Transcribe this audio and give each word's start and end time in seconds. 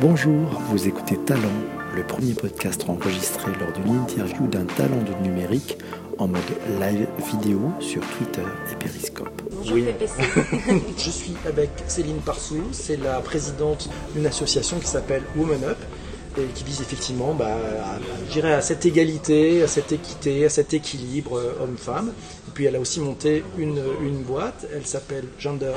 Bonjour, 0.00 0.48
vous 0.70 0.88
écoutez 0.88 1.16
Talent, 1.16 1.40
le 1.94 2.02
premier 2.02 2.34
podcast 2.34 2.84
enregistré 2.88 3.52
lors 3.58 3.72
d'une 3.72 3.96
interview 3.96 4.46
d'un 4.46 4.64
talent 4.64 5.02
du 5.02 5.28
numérique 5.28 5.78
en 6.18 6.28
mode 6.28 6.40
live 6.80 7.06
vidéo 7.32 7.72
sur 7.80 8.02
Twitter 8.16 8.42
et 8.70 8.76
Periscope. 8.76 9.42
Bonjour 9.50 9.76
PPC. 9.76 10.22
Je 10.98 11.10
suis 11.10 11.34
avec 11.46 11.70
Céline 11.88 12.20
Parsou, 12.20 12.62
c'est 12.72 12.96
la 12.96 13.20
présidente 13.20 13.88
d'une 14.14 14.26
association 14.26 14.78
qui 14.78 14.86
s'appelle 14.86 15.22
Woman 15.36 15.64
Up 15.64 15.78
et 16.36 16.46
qui 16.54 16.64
vise 16.64 16.80
effectivement 16.80 17.32
bah, 17.32 17.56
à, 18.42 18.46
à 18.46 18.60
cette 18.60 18.84
égalité, 18.86 19.62
à 19.62 19.68
cette 19.68 19.92
équité, 19.92 20.44
à 20.44 20.48
cet 20.48 20.74
équilibre 20.74 21.38
euh, 21.38 21.62
homme-femme. 21.62 22.12
Et 22.48 22.50
puis 22.52 22.64
elle 22.64 22.76
a 22.76 22.80
aussi 22.80 23.00
monté 23.00 23.44
une, 23.56 23.80
une 24.02 24.22
boîte, 24.22 24.66
elle 24.74 24.86
s'appelle 24.86 25.26
Gender 25.38 25.74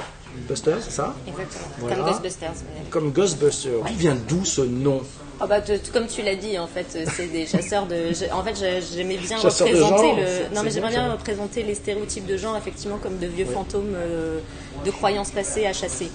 Buster, 0.47 0.75
c'est 0.81 0.91
ça 0.91 1.15
Exactement. 1.27 1.67
Voilà. 1.79 1.95
Comme 1.95 2.05
Ghostbusters. 2.05 2.51
mais- 2.51 2.89
Comme 2.89 3.11
Ghostbuster. 3.11 3.69
D'où 3.87 3.93
vient 3.95 4.17
d'où 4.27 4.45
ce 4.45 4.61
nom 4.61 5.01
Ah 5.39 5.47
bah, 5.47 5.61
comme 5.93 6.07
tu 6.07 6.21
l'as 6.21 6.35
dit, 6.35 6.57
en 6.57 6.67
fait, 6.67 6.87
euh, 6.95 7.05
c'est 7.15 7.27
des 7.27 7.45
chasseurs 7.51 7.85
de. 7.85 8.11
En 8.33 8.43
fait, 8.43 8.55
j'ai- 8.59 8.81
j'aimais 8.81 9.17
bien 9.17 9.37
représenter 9.37 9.75
genre, 9.75 10.15
le. 10.15 10.55
Non, 10.55 10.63
mais 10.63 10.71
j'aimerais 10.71 10.89
bien 10.91 11.11
représenter 11.11 11.63
les 11.63 11.75
stéréotypes 11.75 12.25
de 12.25 12.37
genre, 12.37 12.55
effectivement, 12.57 12.97
comme 12.97 13.17
de 13.19 13.27
vieux 13.27 13.45
fantômes 13.45 13.93
euh, 13.95 14.39
de 14.85 14.91
croyances 14.91 15.31
passées 15.31 15.65
à 15.65 15.73
chasser. 15.73 16.09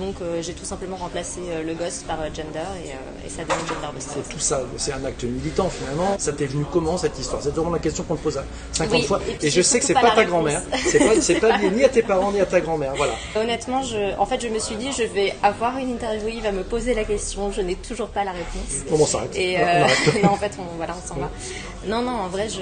Donc, 0.00 0.16
euh, 0.22 0.40
j'ai 0.42 0.54
tout 0.54 0.64
simplement 0.64 0.96
remplacé 0.96 1.40
euh, 1.50 1.62
le 1.62 1.74
ghost 1.74 2.04
par 2.06 2.18
euh, 2.20 2.24
gender 2.34 2.58
et, 2.84 3.26
et 3.26 3.28
ça 3.28 3.44
donne 3.44 3.58
Genderbusters. 3.68 4.14
C'est 4.24 4.32
tout 4.32 4.38
ça, 4.40 4.62
c'est 4.78 4.92
un 4.92 5.04
acte 5.04 5.22
militant 5.24 5.68
finalement. 5.68 6.16
Ça 6.18 6.32
t'est 6.32 6.46
venu 6.46 6.64
comment 6.72 6.96
cette 6.96 7.18
histoire? 7.18 7.42
C'est 7.42 7.50
vraiment 7.54 7.70
la 7.70 7.78
question 7.78 8.02
qu'on 8.04 8.16
te 8.16 8.22
pose 8.22 8.38
à 8.38 8.44
50 8.72 8.92
Oui, 8.94 9.02
fois. 9.06 9.20
et 9.42 9.50
je 9.50 9.60
sais 9.60 9.78
que 9.78 9.84
c'est 9.84 9.92
pas, 9.94 10.00
pas 10.00 10.14
ta 10.16 10.24
grand-mère. 10.24 10.62
C'est 10.86 10.98
pas, 10.98 11.20
c'est 11.20 11.38
pas 11.38 11.56
lié 11.58 11.70
ni 11.70 11.84
à 11.84 11.88
tes 11.90 12.02
parents 12.02 12.32
ni 12.32 12.40
à 12.40 12.46
ta 12.46 12.60
grand-mère. 12.62 12.94
Voilà. 12.96 13.12
Honnêtement, 13.36 13.82
je, 13.82 14.16
en 14.18 14.24
fait, 14.26 14.40
je 14.40 14.48
me 14.48 14.58
suis 14.58 14.76
dit, 14.76 14.90
je 14.92 15.02
vais 15.04 15.34
avoir 15.42 15.76
une 15.76 15.90
interview, 15.90 16.28
il 16.28 16.42
va 16.42 16.50
me 16.52 16.62
poser 16.64 16.94
la 16.94 17.04
question, 17.04 17.52
je 17.52 17.60
n'ai 17.60 17.74
toujours 17.76 18.08
pas 18.08 18.24
la 18.24 18.32
réponse. 18.32 18.84
On 18.90 19.04
s'arrête. 19.06 19.36
Et 19.36 19.58
euh, 19.60 19.84
non, 20.22 20.30
en 20.30 20.36
fait, 20.36 20.52
on, 20.58 20.76
voilà, 20.76 20.96
on 21.02 21.06
s'en 21.06 21.16
va. 21.16 21.30
Non, 21.86 22.00
non, 22.02 22.12
en 22.12 22.28
vrai, 22.28 22.48
je, 22.48 22.60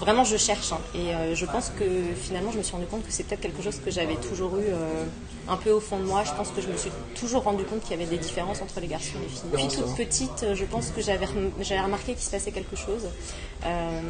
vraiment, 0.00 0.22
je 0.24 0.36
cherche. 0.36 0.72
hein. 0.72 0.78
et 0.94 1.12
euh, 1.14 1.34
je 1.34 1.44
pense 1.46 1.72
que 1.78 1.84
finalement, 2.20 2.52
je 2.52 2.58
me 2.58 2.62
suis 2.62 2.72
rendu 2.72 2.86
compte 2.86 3.04
que 3.04 3.10
c'est 3.12 3.24
peut-être 3.24 3.40
quelque 3.40 3.62
chose 3.62 3.80
que 3.84 3.90
j'avais 3.90 4.16
toujours 4.16 4.56
eu 4.58 4.64
euh, 4.68 5.04
un 5.48 5.56
peu 5.56 5.70
au 5.70 5.80
fond 5.80 5.98
de 5.98 6.04
moi. 6.04 6.22
Je 6.24 6.32
pense 6.36 6.50
que 6.50 6.60
je 6.60 6.68
me 6.68 6.76
suis 6.76 6.90
toujours 7.18 7.42
rendu 7.44 7.64
compte 7.64 7.80
qu'il 7.80 7.90
y 7.90 7.94
avait 7.94 8.06
des 8.16 8.18
différences 8.18 8.60
entre 8.62 8.78
les 8.80 8.86
garçons 8.86 9.16
et 9.18 9.22
les 9.22 9.28
filles. 9.28 9.50
Depuis 9.50 9.68
toute 9.68 9.96
petite, 9.96 10.42
euh, 10.42 10.54
je 10.54 10.64
pense 10.64 10.90
que 10.90 11.00
j'avais 11.00 11.24
rem- 11.26 11.50
j'avais 11.60 11.80
remarqué 11.80 12.12
qu'il 12.14 12.22
se 12.22 12.30
passait 12.30 12.52
quelque 12.52 12.76
chose. 12.76 13.06
Euh, 13.64 14.00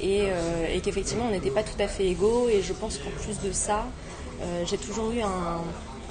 et 0.00 0.22
euh, 0.22 0.74
et 0.74 0.80
qu'effectivement, 0.80 1.26
on 1.28 1.30
n'était 1.30 1.50
pas 1.50 1.62
tout 1.62 1.80
à 1.80 1.88
fait 1.88 2.06
égaux. 2.06 2.48
Et 2.48 2.62
je 2.62 2.72
pense 2.72 2.98
qu'en 2.98 3.10
plus 3.22 3.38
de 3.46 3.52
ça, 3.52 3.84
euh, 4.42 4.64
j'ai 4.68 4.76
toujours 4.78 5.10
eu 5.12 5.20
un, 5.20 5.60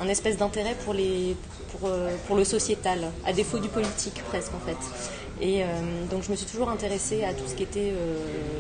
un 0.03 0.07
espèce 0.07 0.37
d'intérêt 0.37 0.75
pour, 0.85 0.93
les, 0.93 1.35
pour, 1.71 1.89
pour 2.27 2.35
le 2.35 2.43
sociétal, 2.45 3.11
à 3.25 3.33
défaut 3.33 3.59
du 3.59 3.67
politique 3.69 4.23
presque 4.29 4.53
en 4.55 4.65
fait. 4.65 4.77
Et 5.41 5.63
euh, 5.63 5.65
donc 6.09 6.23
je 6.23 6.29
me 6.29 6.35
suis 6.35 6.45
toujours 6.45 6.69
intéressée 6.69 7.23
à 7.23 7.33
tout 7.33 7.47
ce 7.47 7.55
qui 7.55 7.63
était 7.63 7.91
euh, 7.91 8.17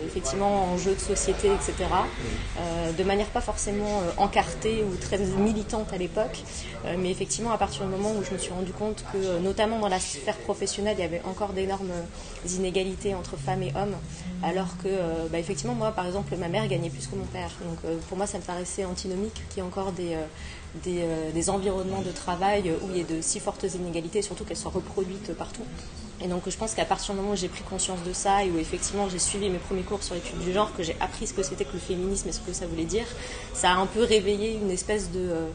effectivement 0.07 0.65
enjeux 0.73 0.95
de 0.95 0.99
société, 0.99 1.47
etc. 1.47 1.73
Euh, 2.59 2.91
de 2.91 3.03
manière 3.03 3.27
pas 3.27 3.41
forcément 3.41 4.01
encartée 4.17 4.83
ou 4.83 4.95
très 4.97 5.19
militante 5.19 5.93
à 5.93 5.97
l'époque, 5.97 6.43
mais 6.97 7.11
effectivement 7.11 7.51
à 7.51 7.57
partir 7.57 7.85
du 7.85 7.91
moment 7.91 8.11
où 8.17 8.23
je 8.23 8.33
me 8.33 8.37
suis 8.39 8.51
rendu 8.51 8.71
compte 8.71 9.05
que 9.13 9.39
notamment 9.39 9.79
dans 9.79 9.87
la 9.87 9.99
sphère 9.99 10.37
professionnelle 10.37 10.95
il 10.97 11.01
y 11.01 11.05
avait 11.05 11.21
encore 11.23 11.53
d'énormes 11.53 11.91
inégalités 12.49 13.13
entre 13.13 13.37
femmes 13.37 13.61
et 13.61 13.71
hommes, 13.75 13.95
alors 14.43 14.75
que 14.83 14.89
bah, 15.31 15.37
effectivement 15.37 15.75
moi 15.75 15.91
par 15.91 16.07
exemple 16.07 16.35
ma 16.35 16.47
mère 16.47 16.67
gagnait 16.67 16.89
plus 16.89 17.07
que 17.07 17.15
mon 17.15 17.25
père, 17.25 17.51
donc 17.63 17.99
pour 18.09 18.17
moi 18.17 18.25
ça 18.25 18.39
me 18.39 18.43
paraissait 18.43 18.85
antinomique 18.85 19.43
qu'il 19.49 19.57
y 19.57 19.59
ait 19.59 19.67
encore 19.67 19.91
des 19.91 20.17
des, 20.83 21.49
environnements 21.49 22.01
de 22.01 22.11
travail 22.11 22.71
où 22.81 22.89
il 22.91 22.97
y 22.97 22.99
ait 23.01 23.03
de 23.03 23.21
si 23.21 23.39
fortes 23.39 23.65
inégalités, 23.75 24.21
surtout 24.21 24.43
qu'elles 24.45 24.57
soient 24.57 24.71
reproduites 24.71 25.33
partout. 25.33 25.63
Et 26.23 26.27
donc 26.27 26.43
je 26.47 26.55
pense 26.57 26.73
qu'à 26.73 26.85
partir 26.85 27.13
du 27.13 27.19
moment 27.21 27.33
où 27.33 27.35
j'ai 27.35 27.47
pris 27.47 27.63
conscience 27.63 27.99
de 28.07 28.13
ça 28.13 28.43
et 28.43 28.51
où 28.51 28.59
effectivement 28.59 29.09
j'ai 29.09 29.19
suivi 29.19 29.49
mes 29.49 29.57
premiers 29.57 29.81
cours 29.81 30.03
sur 30.03 30.13
l'étude 30.15 30.37
du 30.39 30.53
genre, 30.53 30.71
que 30.75 30.83
j'ai 30.83 30.95
appris 30.99 31.27
ce 31.27 31.33
que 31.33 31.43
c'était 31.43 31.65
que 31.65 31.73
le 31.73 31.79
féminisme 31.79 32.29
et 32.29 32.31
ce 32.31 32.39
que 32.39 32.53
ça 32.53 32.67
voulait 32.67 32.85
dire, 32.85 33.05
ça 33.53 33.71
a 33.71 33.75
un 33.75 33.87
peu 33.87 34.03
réveillé 34.03 34.53
une 34.53 34.69
espèce 34.69 35.11
de, 35.11 35.19
euh, 35.19 35.47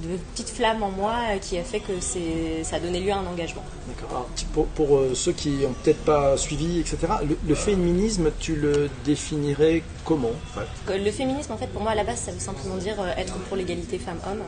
de 0.00 0.16
petite 0.32 0.50
flamme 0.50 0.82
en 0.82 0.90
moi 0.90 1.14
euh, 1.30 1.38
qui 1.38 1.56
a 1.56 1.62
fait 1.64 1.80
que 1.80 1.92
c'est, 2.00 2.64
ça 2.64 2.76
a 2.76 2.80
donné 2.80 3.00
lieu 3.00 3.12
à 3.12 3.16
un 3.16 3.26
engagement. 3.26 3.64
D'accord. 3.88 4.28
Pour, 4.52 4.66
pour, 4.66 4.96
euh, 4.98 5.14
ceux 5.14 5.32
qui 5.32 5.50
n'ont 5.50 5.72
peut-être 5.82 6.04
pas 6.04 6.36
suivi, 6.36 6.80
etc., 6.80 6.98
le, 7.26 7.38
le 7.46 7.54
féminisme, 7.54 8.30
tu 8.38 8.56
le 8.56 8.90
définirais 9.06 9.82
comment 10.04 10.28
en 10.28 10.60
fait? 10.60 10.66
Que 10.86 10.98
Le 11.02 11.10
féminisme, 11.10 11.52
en 11.52 11.56
fait, 11.56 11.68
pour 11.68 11.80
moi, 11.82 11.92
à 11.92 11.94
la 11.94 12.04
base, 12.04 12.18
ça 12.18 12.32
veut 12.32 12.40
simplement 12.40 12.76
dire 12.76 12.96
être 13.16 13.34
pour 13.48 13.56
l'égalité 13.56 13.98
femmes-hommes. 13.98 14.42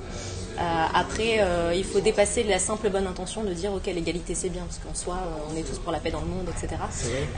Euh, 0.59 0.85
après, 0.95 1.41
euh, 1.41 1.73
il 1.75 1.85
faut 1.85 2.01
dépasser 2.01 2.43
la 2.43 2.59
simple 2.59 2.91
bonne 2.91 3.07
intention 3.07 3.43
de 3.43 3.53
dire, 3.53 3.73
ok, 3.73 3.87
l'égalité 3.87 4.35
c'est 4.35 4.49
bien, 4.51 4.63
parce 4.65 4.79
qu'en 4.79 4.95
soi, 4.95 5.15
euh, 5.17 5.53
on 5.53 5.57
est 5.57 5.63
tous 5.63 5.79
pour 5.79 5.93
la 5.93 5.99
paix 5.99 6.11
dans 6.11 6.21
le 6.21 6.27
monde, 6.27 6.49
etc. 6.49 6.81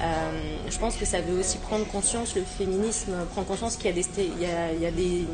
Euh, 0.00 0.56
je 0.68 0.78
pense 0.78 0.96
que 0.96 1.04
ça 1.04 1.20
veut 1.20 1.38
aussi 1.38 1.58
prendre 1.58 1.86
conscience, 1.86 2.34
le 2.34 2.42
féminisme, 2.42 3.12
prendre 3.32 3.46
conscience 3.46 3.76
qu'il 3.76 3.86
y 3.86 3.88
a, 3.88 3.92
des, 3.92 4.06
il 4.18 4.42
y 4.42 4.46
a, 4.46 4.72
il 4.72 4.80
y 4.80 4.86
a 4.86 4.90
des, 4.90 5.24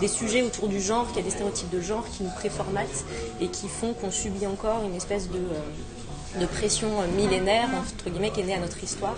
des 0.00 0.08
sujets 0.08 0.42
autour 0.42 0.68
du 0.68 0.80
genre, 0.80 1.06
qu'il 1.08 1.16
y 1.16 1.20
a 1.20 1.22
des 1.24 1.30
stéréotypes 1.30 1.70
de 1.70 1.80
genre 1.80 2.04
qui 2.16 2.22
nous 2.22 2.30
préformatent 2.30 3.04
et 3.40 3.48
qui 3.48 3.68
font 3.68 3.92
qu'on 3.94 4.10
subit 4.10 4.46
encore 4.46 4.82
une 4.84 4.94
espèce 4.94 5.28
de... 5.28 5.40
de 6.40 6.46
pression 6.46 6.88
millénaire, 7.16 7.68
entre 7.74 8.10
guillemets, 8.10 8.30
qui 8.30 8.40
est 8.40 8.44
née 8.44 8.54
à 8.54 8.60
notre 8.60 8.82
histoire 8.82 9.16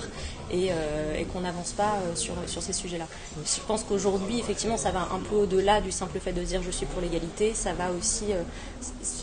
et, 0.50 0.69
euh, 0.71 1.19
et 1.19 1.25
qu'on 1.25 1.41
n'avance 1.41 1.72
pas 1.72 1.94
euh, 1.94 2.15
sur, 2.15 2.34
sur 2.47 2.62
ces 2.62 2.72
sujets-là. 2.72 3.06
Je 3.44 3.60
pense 3.66 3.84
qu'aujourd'hui, 3.84 4.38
effectivement, 4.38 4.77
ça 4.77 4.91
va 4.91 5.09
un 5.12 5.19
peu 5.19 5.34
au-delà 5.34 5.81
du 5.81 5.91
simple 5.91 6.19
fait 6.21 6.32
de 6.32 6.43
dire 6.43 6.62
je 6.62 6.71
suis 6.71 6.87
pour 6.87 7.00
l'égalité, 7.00 7.53
ça 7.54 7.72
va 7.72 7.91
aussi, 7.91 8.27
euh, 8.31 8.43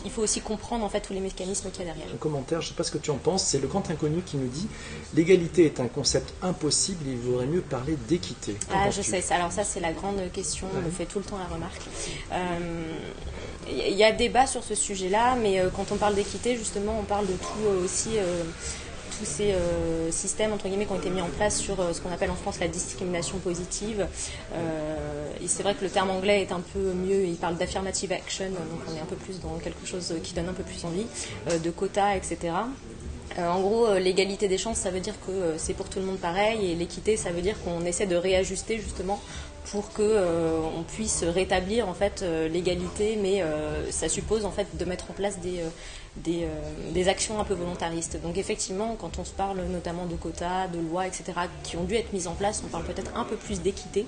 il 0.04 0.10
faut 0.10 0.22
aussi 0.22 0.40
comprendre 0.40 0.84
en 0.84 0.88
fait 0.88 1.00
tous 1.00 1.12
les 1.12 1.20
mécanismes 1.20 1.70
qu'il 1.70 1.86
y 1.86 1.88
a 1.88 1.92
derrière. 1.92 2.12
Un 2.12 2.18
commentaire, 2.18 2.60
je 2.60 2.66
ne 2.66 2.70
sais 2.70 2.76
pas 2.76 2.84
ce 2.84 2.90
que 2.90 2.98
tu 2.98 3.10
en 3.10 3.16
penses, 3.16 3.44
c'est 3.44 3.58
le 3.58 3.68
grand 3.68 3.90
inconnu 3.90 4.22
qui 4.22 4.36
nous 4.36 4.48
dit 4.48 4.68
l'égalité 5.14 5.64
est 5.66 5.80
un 5.80 5.88
concept 5.88 6.34
impossible, 6.42 7.04
il 7.06 7.16
vaudrait 7.16 7.46
mieux 7.46 7.62
parler 7.62 7.96
d'équité. 8.08 8.56
Ah, 8.72 8.90
je 8.90 9.02
sais. 9.02 9.22
Alors 9.32 9.52
ça, 9.52 9.64
c'est 9.64 9.80
la 9.80 9.92
grande 9.92 10.20
question. 10.32 10.66
On 10.76 10.82
me 10.82 10.90
fait 10.90 11.06
tout 11.06 11.18
le 11.18 11.24
temps 11.24 11.38
la 11.38 11.52
remarque. 11.52 11.82
Euh, 12.32 12.92
Il 13.70 13.94
y 13.96 14.04
a 14.04 14.12
débat 14.12 14.46
sur 14.46 14.62
ce 14.62 14.74
sujet-là, 14.74 15.36
mais 15.36 15.60
euh, 15.60 15.68
quand 15.74 15.92
on 15.92 15.96
parle 15.96 16.14
d'équité, 16.14 16.56
justement, 16.56 16.96
on 17.00 17.04
parle 17.04 17.26
de 17.26 17.32
tout 17.32 17.66
euh, 17.66 17.84
aussi. 17.84 18.18
euh, 18.18 18.42
tous 19.18 19.24
ces 19.24 19.54
systèmes 20.10 20.52
entre 20.52 20.66
guillemets 20.66 20.86
qui 20.86 20.92
ont 20.92 20.98
été 20.98 21.08
mis 21.08 21.20
en 21.20 21.28
place 21.28 21.60
sur 21.60 21.76
ce 21.94 22.00
qu'on 22.00 22.10
appelle 22.10 22.32
en 22.32 22.34
France 22.34 22.58
la 22.58 22.66
discrimination 22.66 23.38
positive. 23.38 24.08
Et 25.40 25.46
c'est 25.46 25.62
vrai 25.62 25.76
que 25.76 25.84
le 25.84 25.90
terme 25.90 26.10
anglais 26.10 26.42
est 26.42 26.50
un 26.50 26.58
peu 26.60 26.92
mieux, 26.92 27.24
il 27.24 27.36
parle 27.36 27.56
d'affirmative 27.56 28.10
action, 28.10 28.46
donc 28.46 28.80
on 28.90 28.96
est 28.96 29.00
un 29.00 29.04
peu 29.04 29.14
plus 29.14 29.38
dans 29.38 29.56
quelque 29.62 29.86
chose 29.86 30.14
qui 30.24 30.34
donne 30.34 30.48
un 30.48 30.52
peu 30.52 30.64
plus 30.64 30.84
envie, 30.84 31.06
de 31.62 31.70
quotas, 31.70 32.16
etc. 32.16 32.54
En 33.38 33.60
gros, 33.60 33.94
l'égalité 33.98 34.48
des 34.48 34.58
chances, 34.58 34.78
ça 34.78 34.90
veut 34.90 34.98
dire 34.98 35.14
que 35.24 35.54
c'est 35.58 35.74
pour 35.74 35.88
tout 35.88 36.00
le 36.00 36.06
monde 36.06 36.18
pareil, 36.18 36.72
et 36.72 36.74
l'équité, 36.74 37.16
ça 37.16 37.30
veut 37.30 37.42
dire 37.42 37.54
qu'on 37.62 37.84
essaie 37.84 38.06
de 38.06 38.16
réajuster 38.16 38.80
justement 38.80 39.20
pour 39.70 39.92
que 39.92 40.02
euh, 40.02 40.60
on 40.78 40.82
puisse 40.82 41.24
rétablir 41.24 41.88
en 41.88 41.94
fait 41.94 42.22
euh, 42.22 42.48
l'égalité, 42.48 43.18
mais 43.20 43.42
euh, 43.42 43.90
ça 43.90 44.08
suppose 44.08 44.44
en 44.44 44.50
fait 44.50 44.76
de 44.76 44.84
mettre 44.84 45.10
en 45.10 45.14
place 45.14 45.38
des 45.40 45.60
euh, 45.60 45.68
des, 46.16 46.44
euh, 46.44 46.92
des 46.92 47.08
actions 47.08 47.40
un 47.40 47.44
peu 47.44 47.54
volontaristes. 47.54 48.20
Donc 48.22 48.38
effectivement, 48.38 48.96
quand 48.98 49.18
on 49.18 49.24
se 49.24 49.32
parle 49.32 49.58
notamment 49.62 50.06
de 50.06 50.14
quotas, 50.14 50.68
de 50.68 50.78
lois, 50.78 51.06
etc., 51.06 51.24
qui 51.62 51.76
ont 51.76 51.84
dû 51.84 51.94
être 51.96 52.12
mises 52.12 52.28
en 52.28 52.34
place, 52.34 52.62
on 52.64 52.68
parle 52.68 52.84
peut-être 52.84 53.10
un 53.16 53.24
peu 53.24 53.36
plus 53.36 53.60
d'équité 53.60 54.06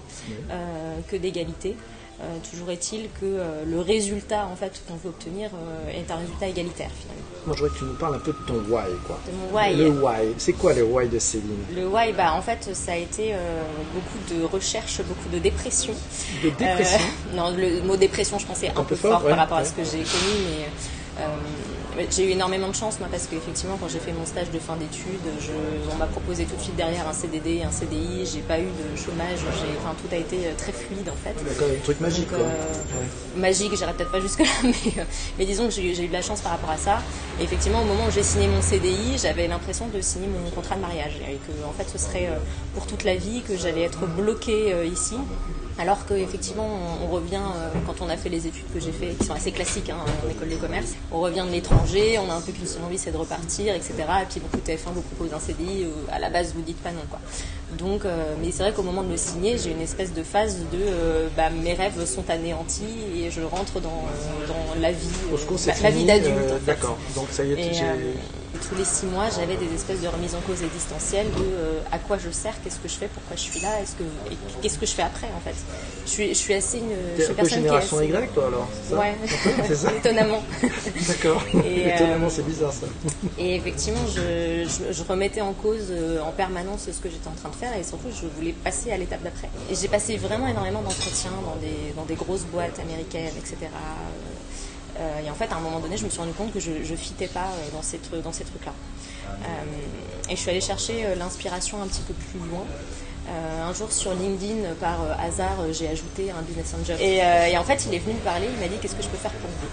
euh, 0.50 0.99
que 1.09 1.16
d'égalité. 1.16 1.77
Euh, 2.19 2.38
toujours 2.50 2.71
est-il 2.71 3.10
que 3.21 3.25
euh, 3.25 3.65
le 3.66 3.78
résultat 3.78 4.47
en 4.50 4.56
fait 4.56 4.82
qu'on 4.88 4.94
veut 4.94 5.10
obtenir 5.10 5.50
euh, 5.53 5.91
est 5.91 6.10
un 6.10 6.16
résultat 6.16 6.49
égalitaire 6.49 6.88
finalement. 6.99 7.22
Moi, 7.47 7.54
je 7.54 7.62
voudrais 7.62 7.75
que 7.75 7.78
tu 7.78 7.84
nous 7.84 7.94
parles 7.94 8.15
un 8.15 8.19
peu 8.19 8.32
de 8.32 8.38
ton 8.47 8.54
why, 8.54 8.88
quoi. 9.06 9.21
De 9.27 9.32
mon 9.32 9.54
why. 9.54 9.77
Le 9.77 9.91
why. 9.91 10.34
C'est 10.38 10.54
quoi 10.54 10.72
le 10.72 10.82
why 10.82 11.09
de 11.09 11.19
Céline? 11.19 11.65
Le 11.75 11.87
why, 11.87 12.12
bah, 12.15 12.32
en 12.32 12.41
fait, 12.41 12.75
ça 12.75 12.93
a 12.93 12.97
été 12.97 13.34
beaucoup 13.94 14.34
de 14.34 14.43
recherche, 14.44 15.00
beaucoup 15.03 15.28
de 15.28 15.38
dépression. 15.38 15.93
De 16.43 16.50
dépression 16.50 16.99
Non, 17.34 17.54
le 17.56 17.82
mot 17.82 17.97
dépression, 17.97 18.38
je 18.38 18.47
pensais 18.47 18.69
un, 18.69 18.72
Un 18.72 18.83
peu 18.83 18.97
peu 18.97 18.97
fort, 18.97 19.22
ouais, 19.22 19.31
par 19.31 19.38
rapport 19.38 19.59
à 19.59 19.65
ce 19.65 19.75
que 19.75 19.84
j'ai 19.84 19.98
connu, 19.98 20.43
mais 20.48 21.22
j'ai 22.10 22.27
eu 22.28 22.31
énormément 22.31 22.69
de 22.69 22.75
chance, 22.75 22.98
moi, 23.01 23.09
parce 23.10 23.27
qu'effectivement, 23.27 23.77
quand 23.81 23.89
j'ai 23.89 23.98
fait 23.98 24.13
mon 24.13 24.27
stage 24.27 24.51
de 24.51 24.59
fin 24.59 24.77
d'études, 24.77 25.21
je- 25.41 25.91
on 25.91 25.97
m'a 25.97 26.07
proposé 26.07 26.45
tout 26.45 26.57
de 26.57 26.60
suite 26.60 26.77
derrière 26.77 27.07
un 27.09 27.13
CDD, 27.13 27.63
un 27.63 27.71
CDI, 27.71 28.27
j'ai 28.27 28.41
pas 28.41 28.59
eu 28.60 28.65
de 28.66 28.97
chômage, 28.97 29.39
j'ai- 29.41 29.77
enfin, 29.78 29.95
tout 30.01 30.09
a 30.15 30.19
été 30.19 30.47
euh, 30.47 30.53
très 30.57 30.72
fluide, 30.72 31.09
en 31.09 31.16
fait. 31.16 31.34
D'accord, 31.45 31.69
un 31.77 31.81
truc 31.83 32.01
magique, 32.01 32.31
Donc, 32.31 32.39
quoi. 32.41 32.48
euh, 32.48 33.39
magique, 33.39 33.75
j'irai 33.77 33.93
peut-être 33.95 34.10
pas 34.13 34.21
jusque-là, 34.21 34.47
mais, 34.65 34.72
euh, 34.98 35.04
mais 35.39 35.47
disons 35.47 35.65
que 35.66 35.72
j'ai 35.72 35.91
eu- 35.91 35.95
j'ai 35.95 36.04
eu 36.04 36.09
de 36.09 36.13
la 36.13 36.22
chance 36.22 36.41
par 36.41 36.53
rapport 36.53 36.71
à 36.71 36.77
ça. 36.78 36.98
Et 37.41 37.45
effectivement, 37.45 37.81
au 37.81 37.84
moment 37.84 38.07
où 38.07 38.10
j'ai 38.10 38.22
signé 38.22 38.49
mon 38.49 38.60
CDI, 38.63 39.19
j'avais 39.19 39.47
l'impression 39.49 39.89
de 39.89 40.01
signer 40.01 40.28
mon 40.28 40.51
contrat 40.51 40.77
de 40.77 40.81
mariage 40.83 41.15
et 41.31 41.37
que 41.37 41.65
en 41.66 41.72
fait 41.72 41.89
ce 41.89 41.99
serait 41.99 42.28
pour 42.75 42.87
toute 42.87 43.04
la 43.04 43.16
vie, 43.16 43.42
que 43.42 43.57
j'allais 43.57 43.83
être 43.83 44.07
bloquée 44.07 44.75
ici. 44.87 45.16
Alors 45.78 46.07
qu'effectivement, 46.07 46.67
on, 47.05 47.07
revient, 47.09 47.37
euh, 47.37 47.71
quand 47.87 48.01
on 48.01 48.09
a 48.09 48.17
fait 48.17 48.31
les 48.31 48.47
études 48.47 48.65
que 48.73 48.81
j'ai 48.81 48.93
fait, 48.93 49.09
qui 49.09 49.27
sont 49.27 49.34
assez 49.34 49.53
classiques 49.53 49.91
hein, 49.91 49.99
en 50.25 50.31
école 50.31 50.49
de 50.49 50.57
commerce, 50.57 50.95
on 51.13 51.21
revient 51.21 51.45
de 51.47 51.53
l'étranger, 51.53 52.19
on 52.19 52.31
a 52.31 52.34
un 52.34 52.41
peu 52.41 52.53
qu'une 52.53 52.67
seule 52.67 52.83
envie, 52.83 52.97
c'est 52.97 53.13
de 53.13 53.17
repartir, 53.17 53.75
etc. 53.75 53.95
Et 54.23 54.27
puis 54.27 54.41
beaucoup 54.41 54.57
de 54.57 54.63
TF1 54.63 54.93
vous 54.95 55.03
propose 55.03 55.34
un 55.34 55.39
CDI, 55.39 55.84
euh, 55.84 55.91
à 56.11 56.19
la 56.19 56.31
base 56.31 56.55
vous 56.55 56.63
dites 56.63 56.83
pas 56.83 56.93
non. 56.93 57.03
quoi. 57.11 57.21
Donc, 57.72 58.04
euh, 58.04 58.34
mais 58.41 58.53
c'est 58.53 58.63
vrai 58.63 58.72
qu'au 58.72 58.83
moment 58.83 59.03
de 59.03 59.10
le 59.10 59.16
signer, 59.16 59.59
j'ai 59.59 59.72
une 59.72 59.80
espèce 59.80 60.13
de 60.15 60.22
phase 60.22 60.59
de 60.72 60.78
euh, 60.80 61.28
bah, 61.36 61.51
mes 61.51 61.74
rêves 61.74 62.04
sont 62.07 62.28
anéantis 62.30 62.84
et 63.16 63.30
je 63.30 63.41
rentre 63.42 63.80
dans, 63.80 63.89
euh, 63.91 64.47
dans 64.47 64.80
la 64.80 64.92
vie, 64.92 65.09
c'est 65.57 65.83
la, 65.83 65.91
vie 65.91 66.04
d'adulte. 66.04 66.36
en 66.36 66.59
fait. 66.59 66.65
D'accord. 66.66 66.97
Donc 67.16 67.27
ça 67.33 67.42
y 67.45 67.53
est, 67.53 67.59
Et, 67.59 67.72
tous 68.71 68.74
les 68.74 68.84
six 68.86 69.04
mois, 69.07 69.27
j'avais 69.36 69.57
des 69.57 69.72
espèces 69.74 70.01
de 70.01 70.09
remises 70.09 70.34
en 70.34 70.41
cause 70.41 70.63
existentielles 70.63 71.27
de 71.27 71.78
à 71.92 71.98
quoi 71.98 72.16
je 72.16 72.30
sers, 72.30 72.54
qu'est-ce 72.65 72.78
que 72.78 72.89
je 72.89 72.95
fais, 72.95 73.07
pourquoi 73.07 73.36
je 73.36 73.42
suis 73.42 73.60
là, 73.60 73.68
est-ce 73.83 73.92
que 73.92 74.03
qu'est-ce 74.63 74.78
que 74.78 74.86
je 74.86 74.92
fais 74.92 75.03
après 75.03 75.27
en 75.36 75.41
fait. 75.41 75.54
Je 76.07 76.10
suis, 76.10 76.28
je 76.30 76.34
suis 76.34 76.54
assez 76.54 76.78
une, 76.78 76.89
je 77.18 77.22
suis 77.22 77.33
un 77.33 77.34
une 77.34 77.34
peu 77.34 77.42
personne 77.42 77.48
qui 77.48 77.54
est 77.54 77.68
génération 77.68 77.98
assez- 77.98 78.07
Y, 78.09 78.33
toi 78.33 78.47
alors 78.47 78.68
ça 78.89 78.97
Ouais, 78.97 79.15
c'est 79.66 79.74
ça 79.77 79.92
étonnamment. 79.97 80.42
D'accord. 81.07 81.45
Étonnamment, 81.66 82.30
c'est 82.30 82.47
bizarre 82.47 82.72
ça. 82.72 82.86
Et 83.39 83.57
effectivement, 83.57 84.01
je, 84.15 84.65
je- 84.66 84.92
je 84.92 85.03
remettais 85.07 85.42
en 85.42 85.53
cause 85.53 85.92
en 86.27 86.33
permanence 86.33 86.89
ce 86.91 86.98
que 86.98 87.10
j'étais 87.10 87.28
en 87.28 87.33
train 87.33 87.51
de 87.51 87.55
faire 87.56 87.76
et 87.76 87.82
surtout, 87.82 88.08
je 88.10 88.26
voulais 88.26 88.53
passer 88.53 88.92
à 88.92 88.97
l'étape 88.97 89.22
d'après. 89.22 89.48
Et 89.70 89.74
j'ai 89.74 89.88
passé 89.88 90.16
vraiment 90.16 90.47
énormément 90.47 90.82
d'entretiens 90.82 91.32
dans 91.44 91.56
des, 91.56 91.92
dans 91.97 92.04
des 92.04 92.14
grosses 92.14 92.44
boîtes 92.44 92.78
américaines, 92.78 93.34
etc. 93.38 93.56
Euh, 94.98 95.20
et 95.24 95.30
en 95.30 95.34
fait, 95.34 95.50
à 95.53 95.56
un 95.56 95.60
moment 95.60 95.80
donné, 95.80 95.97
je 95.97 96.04
me 96.04 96.10
suis 96.10 96.20
rendu 96.20 96.32
compte 96.32 96.53
que 96.53 96.60
je 96.60 96.70
ne 96.70 96.97
fitais 96.97 97.26
pas 97.26 97.47
euh, 97.47 97.70
dans 97.72 97.82
ces, 97.82 98.00
dans 98.22 98.32
ces 98.32 98.44
trucs-là. 98.44 98.72
Euh, 99.28 100.30
et 100.30 100.36
je 100.36 100.41
suis 100.41 100.50
allée 100.50 100.60
chercher 100.60 101.14
l'inspiration 101.16 101.82
un 101.82 101.86
petit 101.86 102.03
peu 102.03 102.14
plus 102.14 102.38
loin. 102.48 102.64
Un 103.28 103.74
jour 103.74 103.91
sur 103.91 104.14
LinkedIn, 104.14 104.74
par 104.80 105.00
hasard, 105.20 105.56
j'ai 105.72 105.88
ajouté 105.88 106.30
un 106.30 106.42
business 106.42 106.74
angel. 106.80 106.97
Et, 107.00 107.16
et 107.50 107.58
en 107.58 107.64
fait, 107.64 107.84
il 107.86 107.94
est 107.94 107.98
venu 107.98 108.14
me 108.14 108.20
parler, 108.20 108.47
il 108.53 108.60
m'a 108.60 108.68
dit 108.68 108.78
qu'est-ce 108.80 108.94
que 108.94 109.03
je 109.03 109.08
peux 109.08 109.16
faire 109.16 109.32
pour 109.32 109.50
vous? 109.50 109.66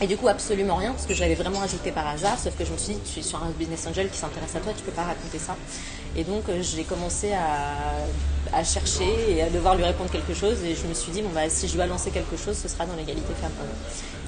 Et 0.00 0.08
du 0.08 0.16
coup, 0.16 0.26
absolument 0.26 0.74
rien, 0.74 0.90
parce 0.90 1.06
que 1.06 1.14
je 1.14 1.20
l'avais 1.20 1.36
vraiment 1.36 1.62
ajouté 1.62 1.92
par 1.92 2.08
hasard, 2.08 2.36
sauf 2.36 2.56
que 2.56 2.64
je 2.64 2.72
me 2.72 2.76
suis 2.76 2.94
dit, 2.94 3.00
tu 3.12 3.20
es 3.20 3.22
sur 3.22 3.40
un 3.42 3.50
business 3.50 3.86
angel 3.86 4.10
qui 4.10 4.18
s'intéresse 4.18 4.56
à 4.56 4.60
toi, 4.60 4.72
tu 4.76 4.82
peux 4.82 4.90
pas 4.90 5.04
raconter 5.04 5.38
ça. 5.38 5.56
Et 6.16 6.24
donc, 6.24 6.48
euh, 6.48 6.62
j'ai 6.62 6.84
commencé 6.84 7.32
à, 7.32 8.62
chercher 8.62 9.08
et 9.30 9.42
à 9.42 9.50
devoir 9.50 9.74
lui 9.74 9.82
répondre 9.82 10.10
quelque 10.10 10.32
chose, 10.32 10.62
et 10.62 10.76
je 10.76 10.86
me 10.86 10.94
suis 10.94 11.10
dit, 11.10 11.22
bon, 11.22 11.30
bah, 11.34 11.48
si 11.48 11.66
je 11.66 11.74
dois 11.74 11.86
lancer 11.86 12.12
quelque 12.12 12.36
chose, 12.36 12.56
ce 12.56 12.68
sera 12.68 12.86
dans 12.86 12.94
l'égalité 12.94 13.34
femmes-hommes. 13.40 13.66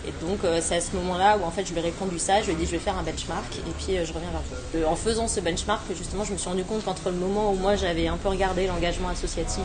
Et 0.04 0.12
donc, 0.26 0.42
euh, 0.42 0.58
c'est 0.60 0.76
à 0.76 0.80
ce 0.80 0.96
moment-là 0.96 1.38
où, 1.38 1.44
en 1.44 1.50
fait, 1.52 1.64
je 1.64 1.72
lui 1.72 1.78
ai 1.78 1.82
répondu 1.82 2.18
ça, 2.18 2.40
je 2.40 2.46
lui 2.46 2.54
ai 2.54 2.56
dit, 2.56 2.66
je 2.66 2.72
vais 2.72 2.80
faire 2.80 2.98
un 2.98 3.04
benchmark, 3.04 3.56
et 3.56 3.70
puis 3.78 3.96
euh, 3.96 4.04
je 4.04 4.12
reviens 4.12 4.30
vers 4.30 4.42
vous. 4.42 4.84
En 4.84 4.96
faisant 4.96 5.28
ce 5.28 5.38
benchmark, 5.38 5.82
justement, 5.96 6.24
je 6.24 6.32
me 6.32 6.38
suis 6.38 6.48
rendu 6.48 6.64
compte 6.64 6.84
qu'entre 6.84 7.10
le 7.10 7.16
moment 7.16 7.52
où 7.52 7.54
moi, 7.54 7.76
j'avais 7.76 8.08
un 8.08 8.16
peu 8.16 8.28
regardé 8.28 8.66
l'engagement 8.66 9.10
associatif 9.10 9.64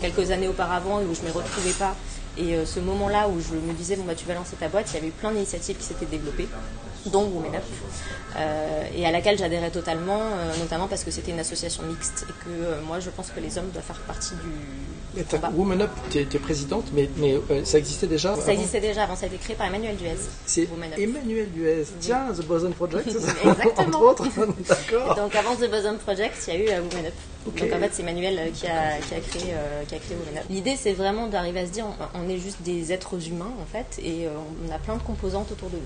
quelques 0.00 0.30
années 0.30 0.48
auparavant, 0.48 1.00
et 1.00 1.04
où 1.04 1.12
je 1.12 1.22
ne 1.22 1.26
me 1.26 1.32
retrouvais 1.32 1.72
pas, 1.72 1.96
et 2.36 2.54
ce 2.64 2.78
moment-là 2.78 3.28
où 3.28 3.40
je 3.40 3.54
me 3.54 3.72
disais, 3.72 3.96
bon, 3.96 4.04
bah, 4.04 4.14
tu 4.14 4.26
vas 4.26 4.34
lancer 4.34 4.54
ta 4.54 4.68
boîte, 4.68 4.90
il 4.92 4.94
y 4.94 4.98
avait 4.98 5.10
plein 5.10 5.32
d'initiatives 5.32 5.76
qui 5.76 5.84
s'étaient 5.84 6.06
développées, 6.06 6.46
dont 7.08 7.24
Women 7.24 7.56
Up, 7.56 7.64
euh, 8.36 8.84
et 8.94 9.06
à 9.06 9.10
laquelle 9.10 9.38
j'adhérais 9.38 9.70
totalement, 9.70 10.20
euh, 10.20 10.56
notamment 10.58 10.86
parce 10.86 11.02
que 11.02 11.10
c'était 11.10 11.32
une 11.32 11.40
association 11.40 11.82
mixte 11.84 12.26
et 12.28 12.32
que 12.44 12.50
euh, 12.50 12.80
moi, 12.86 13.00
je 13.00 13.10
pense 13.10 13.30
que 13.30 13.40
les 13.40 13.56
hommes 13.58 13.70
doivent 13.72 13.84
faire 13.84 14.00
partie 14.00 14.34
du 15.14 15.24
combat. 15.24 15.50
Woman 15.54 15.82
Up, 15.82 15.90
t'es 16.10 16.20
es 16.20 16.38
présidente, 16.38 16.84
mais, 16.92 17.08
mais 17.16 17.38
ça 17.64 17.78
existait 17.78 18.06
déjà 18.06 18.34
Ça 18.34 18.42
avant 18.42 18.52
existait 18.52 18.80
déjà 18.80 19.04
avant, 19.04 19.16
ça 19.16 19.24
a 19.24 19.28
été 19.28 19.38
créé 19.38 19.56
par 19.56 19.66
Emmanuel 19.66 19.96
Duez. 19.96 20.16
C'est. 20.46 20.68
Emmanuel 20.98 21.50
Duez. 21.50 21.84
Tiens, 22.00 22.26
The 22.32 22.44
Boson 22.44 22.70
Project, 22.72 23.08
Exactement. 23.08 23.86
Entre 23.86 24.02
autres, 24.02 24.24
d'accord. 24.68 25.14
Donc 25.16 25.34
avant 25.34 25.56
The 25.56 25.70
Bosom 25.70 25.96
Project, 25.98 26.36
il 26.48 26.54
y 26.54 26.56
a 26.56 26.78
eu 26.78 26.80
Women 26.80 27.06
Up. 27.06 27.14
Donc 27.46 27.72
en 27.72 27.78
fait, 27.78 27.90
c'est 27.92 28.02
Emmanuel 28.02 28.52
qui 28.52 28.66
a, 28.66 28.98
qui 28.98 29.14
a 29.14 29.20
créé, 29.20 29.54
qui 29.88 29.94
a 29.94 29.98
créé 29.98 30.16
Women 30.16 30.42
Up. 30.42 30.44
L'idée, 30.50 30.76
c'est 30.76 30.92
vraiment 30.92 31.26
d'arriver 31.26 31.60
à 31.60 31.66
se 31.66 31.72
dire, 31.72 31.86
on, 32.14 32.20
on 32.20 32.28
est 32.28 32.38
juste 32.38 32.62
des 32.62 32.92
êtres 32.92 33.26
humains 33.28 33.52
en 33.60 33.66
fait, 33.66 34.00
et 34.04 34.26
on 34.28 34.72
a 34.72 34.78
plein 34.78 34.96
de 34.96 35.02
composantes 35.02 35.50
autour 35.50 35.70
de 35.70 35.76
nous. 35.76 35.82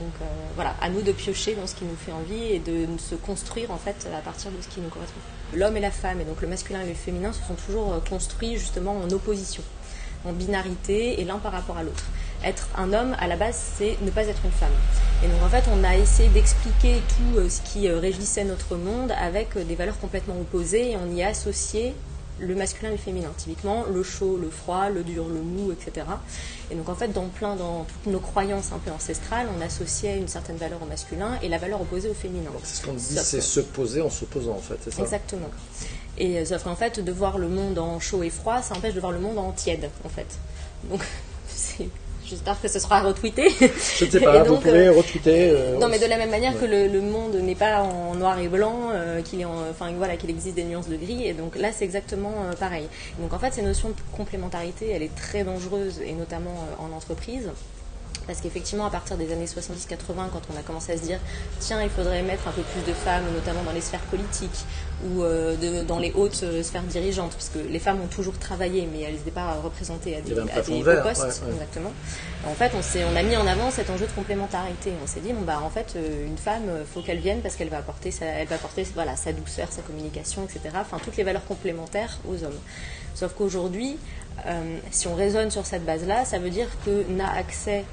Donc 0.00 0.12
euh, 0.20 0.24
voilà, 0.54 0.74
à 0.80 0.88
nous 0.88 1.02
de 1.02 1.12
piocher 1.12 1.54
dans 1.54 1.66
ce 1.66 1.74
qui 1.74 1.84
nous 1.84 1.96
fait 1.96 2.12
envie 2.12 2.54
et 2.54 2.58
de 2.58 2.86
se 2.98 3.14
construire 3.14 3.70
en 3.70 3.76
fait 3.76 4.08
à 4.16 4.20
partir 4.20 4.50
de 4.50 4.60
ce 4.60 4.68
qui 4.68 4.80
nous 4.80 4.88
correspond. 4.88 5.20
L'homme 5.54 5.76
et 5.76 5.80
la 5.80 5.90
femme, 5.90 6.20
et 6.20 6.24
donc 6.24 6.40
le 6.40 6.48
masculin 6.48 6.82
et 6.82 6.88
le 6.88 6.94
féminin, 6.94 7.32
se 7.32 7.42
sont 7.46 7.54
toujours 7.54 7.92
euh, 7.92 7.98
construits 8.08 8.56
justement 8.56 8.96
en 8.96 9.10
opposition, 9.10 9.62
en 10.24 10.32
binarité 10.32 11.20
et 11.20 11.24
l'un 11.24 11.38
par 11.38 11.52
rapport 11.52 11.76
à 11.76 11.82
l'autre. 11.82 12.04
Être 12.42 12.68
un 12.76 12.92
homme, 12.92 13.16
à 13.20 13.26
la 13.26 13.36
base, 13.36 13.56
c'est 13.76 13.96
ne 14.02 14.10
pas 14.10 14.26
être 14.26 14.44
une 14.44 14.50
femme. 14.50 14.72
Et 15.24 15.28
donc 15.28 15.42
en 15.42 15.48
fait, 15.48 15.64
on 15.72 15.84
a 15.84 15.96
essayé 15.96 16.28
d'expliquer 16.30 17.00
tout 17.08 17.38
euh, 17.38 17.48
ce 17.48 17.60
qui 17.62 17.88
régissait 17.88 18.44
notre 18.44 18.76
monde 18.76 19.12
avec 19.12 19.56
des 19.56 19.74
valeurs 19.76 19.98
complètement 19.98 20.34
opposées 20.40 20.92
et 20.92 20.96
on 20.96 21.14
y 21.14 21.22
a 21.22 21.28
associé 21.28 21.94
le 22.40 22.54
masculin 22.54 22.88
et 22.88 22.92
le 22.92 22.98
féminin. 22.98 23.32
Typiquement, 23.36 23.84
le 23.84 24.02
chaud, 24.02 24.36
le 24.36 24.50
froid, 24.50 24.88
le 24.88 25.02
dur, 25.04 25.26
le 25.28 25.40
mou, 25.40 25.70
etc. 25.72 26.06
Et 26.70 26.74
donc 26.74 26.88
en 26.88 26.94
fait, 26.94 27.08
dans 27.08 27.26
plein, 27.28 27.54
dans 27.56 27.84
toutes 27.84 28.12
nos 28.12 28.18
croyances 28.20 28.72
un 28.72 28.78
peu 28.78 28.90
ancestrales, 28.90 29.46
on 29.56 29.60
associait 29.60 30.16
une 30.18 30.28
certaine 30.28 30.56
valeur 30.56 30.82
au 30.82 30.86
masculin 30.86 31.38
et 31.42 31.48
la 31.48 31.58
valeur 31.58 31.80
opposée 31.80 32.08
au 32.08 32.14
féminin. 32.14 32.50
Donc 32.50 32.62
c'est 32.64 32.80
ce 32.80 32.86
qu'on 32.86 32.92
dit, 32.94 33.02
c'est 33.22 33.38
que- 33.38 33.42
se 33.44 33.60
poser 33.60 34.00
en 34.02 34.10
s'opposant 34.10 34.52
en 34.52 34.58
fait, 34.60 34.78
c'est 34.82 34.92
ça? 34.92 35.02
Exactement. 35.02 35.48
Et 36.18 36.38
euh, 36.38 36.44
sauf 36.44 36.62
qu'en 36.64 36.76
fait, 36.76 37.00
de 37.00 37.12
voir 37.12 37.38
le 37.38 37.48
monde 37.48 37.78
en 37.78 37.98
chaud 38.00 38.22
et 38.22 38.30
froid, 38.30 38.62
ça 38.62 38.74
empêche 38.76 38.94
de 38.94 39.00
voir 39.00 39.12
le 39.12 39.18
monde 39.20 39.38
en 39.38 39.52
tiède, 39.52 39.90
en 40.04 40.08
fait. 40.08 40.26
Donc, 40.90 41.00
c'est- 41.48 41.88
j'espère 42.28 42.60
que 42.60 42.68
ce 42.68 42.78
sera 42.78 43.00
retweeté. 43.00 43.48
Je 43.98 44.04
ne 44.04 44.10
sais 44.10 44.20
pas, 44.20 44.42
vous 44.42 44.54
donc, 44.54 44.62
pouvez 44.62 44.86
euh, 44.88 44.92
retweeter. 44.92 45.50
euh, 45.50 45.78
non, 45.78 45.88
mais 45.88 45.98
de 45.98 46.06
la 46.06 46.16
même 46.16 46.30
manière 46.30 46.54
Ouais. 46.54 46.60
que 46.60 46.64
le, 46.66 46.88
le 46.88 47.00
monde 47.00 47.34
n'est 47.36 47.54
pas 47.54 47.82
en 47.82 48.14
noir 48.14 48.38
et 48.38 48.48
blanc, 48.48 48.90
euh, 48.92 49.22
qu'il 49.22 49.40
est 49.40 49.44
en- 49.44 49.68
enfin 49.70 49.90
voilà, 49.96 50.16
qu'il 50.16 50.30
existe 50.30 50.54
des 50.56 50.64
nuances 50.64 50.88
de 50.88 50.96
gris, 50.96 51.26
et 51.26 51.32
donc 51.32 51.56
là 51.56 51.70
c'est 51.72 51.84
exactement 51.84 52.32
euh, 52.50 52.52
pareil. 52.54 52.86
Donc 53.18 53.32
en 53.32 53.38
fait, 53.38 53.52
cette 53.54 53.64
notion 53.64 53.88
de 53.90 53.94
complémentarité, 54.16 54.90
elle 54.90 55.02
est 55.02 55.14
très 55.14 55.44
dangereuse, 55.44 56.00
et 56.06 56.12
notamment 56.12 56.54
en 56.78 56.94
entreprise. 56.96 57.48
Parce 58.26 58.40
qu'effectivement, 58.40 58.86
à 58.86 58.90
partir 58.90 59.16
des 59.16 59.32
années 59.32 59.44
70-80, 59.46 60.30
quand 60.32 60.40
on 60.54 60.58
a 60.58 60.62
commencé 60.62 60.92
à 60.92 60.96
se 60.96 61.02
dire, 61.02 61.18
tiens, 61.60 61.82
il 61.82 61.90
faudrait 61.90 62.22
mettre 62.22 62.48
un 62.48 62.52
peu 62.52 62.62
plus 62.62 62.80
de 62.82 62.92
femmes, 62.94 63.24
notamment 63.34 63.62
dans 63.64 63.72
les 63.72 63.80
sphères 63.82 64.00
politiques 64.10 64.64
ou 65.06 65.22
euh, 65.22 65.56
de- 65.56 65.82
dans 65.84 65.98
les 65.98 66.12
hautes 66.12 66.40
euh, 66.42 66.62
sphères 66.62 66.82
dirigeantes, 66.84 67.32
parce 67.32 67.50
que 67.50 67.58
les 67.58 67.78
femmes 67.78 68.00
ont 68.02 68.06
toujours 68.06 68.38
travaillé, 68.38 68.88
mais 68.90 69.02
elles 69.02 69.14
n'étaient 69.14 69.30
pas 69.30 69.54
représentées 69.62 70.16
à 70.16 70.18
Il 70.20 70.24
des, 70.24 70.40
à 70.40 70.60
des 70.62 70.82
vert, 70.82 71.02
postes. 71.02 71.22
ouais, 71.22 71.48
ouais. 71.48 71.52
Exactement. 71.54 71.92
En 72.46 72.54
fait, 72.54 72.72
on, 72.74 73.12
on 73.12 73.16
a 73.16 73.22
mis 73.22 73.36
en 73.36 73.46
avant 73.46 73.70
cet 73.70 73.90
enjeu 73.90 74.06
de 74.06 74.12
complémentarité. 74.12 74.92
On 75.02 75.06
s'est 75.06 75.20
dit, 75.20 75.32
bon, 75.32 75.42
bah, 75.42 75.60
en 75.62 75.70
fait, 75.70 75.92
euh, 75.96 76.26
une 76.26 76.38
femme, 76.38 76.68
euh, 76.68 76.84
faut 76.92 77.02
qu'elle 77.02 77.18
vienne 77.18 77.40
parce 77.42 77.56
qu'elle 77.56 77.68
va 77.68 77.78
apporter, 77.78 78.10
sa, 78.10 78.24
elle 78.26 78.48
va 78.48 78.56
apporter 78.56 78.84
voilà, 78.94 79.16
sa 79.16 79.32
douceur, 79.32 79.68
sa 79.70 79.82
communication, 79.82 80.44
etc. 80.44 80.60
Enfin, 80.80 80.98
toutes 81.02 81.16
les 81.16 81.24
valeurs 81.24 81.44
complémentaires 81.44 82.18
aux 82.28 82.42
hommes. 82.44 82.58
Sauf 83.14 83.34
qu'aujourd'hui, 83.34 83.96
euh, 84.46 84.78
si 84.90 85.06
on 85.08 85.14
raisonne 85.14 85.50
sur 85.50 85.64
cette 85.66 85.84
base-là, 85.84 86.24
ça 86.24 86.38
veut 86.38 86.50
dire 86.50 86.68
que 86.84 87.04
n'a 87.10 87.30
accès 87.32 87.84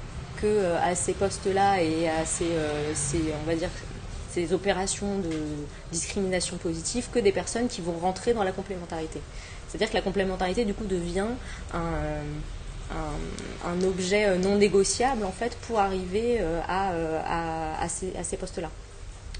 euh, 0.44 0.78
à 0.82 0.94
ces 0.94 1.12
postes-là 1.12 1.82
et 1.82 2.08
à 2.08 2.24
ces, 2.24 2.44
euh, 2.44 2.92
ces, 2.94 3.20
on 3.42 3.46
va 3.46 3.54
dire, 3.54 3.70
ces 4.30 4.52
opérations 4.52 5.18
de 5.18 5.30
discrimination 5.90 6.56
positive 6.56 7.08
que 7.12 7.18
des 7.18 7.32
personnes 7.32 7.68
qui 7.68 7.80
vont 7.80 7.98
rentrer 7.98 8.34
dans 8.34 8.42
la 8.42 8.52
complémentarité. 8.52 9.20
C'est-à-dire 9.68 9.90
que 9.90 9.96
la 9.96 10.02
complémentarité, 10.02 10.64
du 10.64 10.74
coup, 10.74 10.84
devient 10.84 11.26
un, 11.72 12.22
objet 13.84 14.26
euh, 14.26 14.36
non 14.36 14.56
négociable, 14.56 15.24
en 15.24 15.32
fait, 15.32 15.56
pour 15.66 15.80
arriver 15.80 16.40
à 16.68 17.88
ces 17.88 18.36
postes-là. 18.36 18.70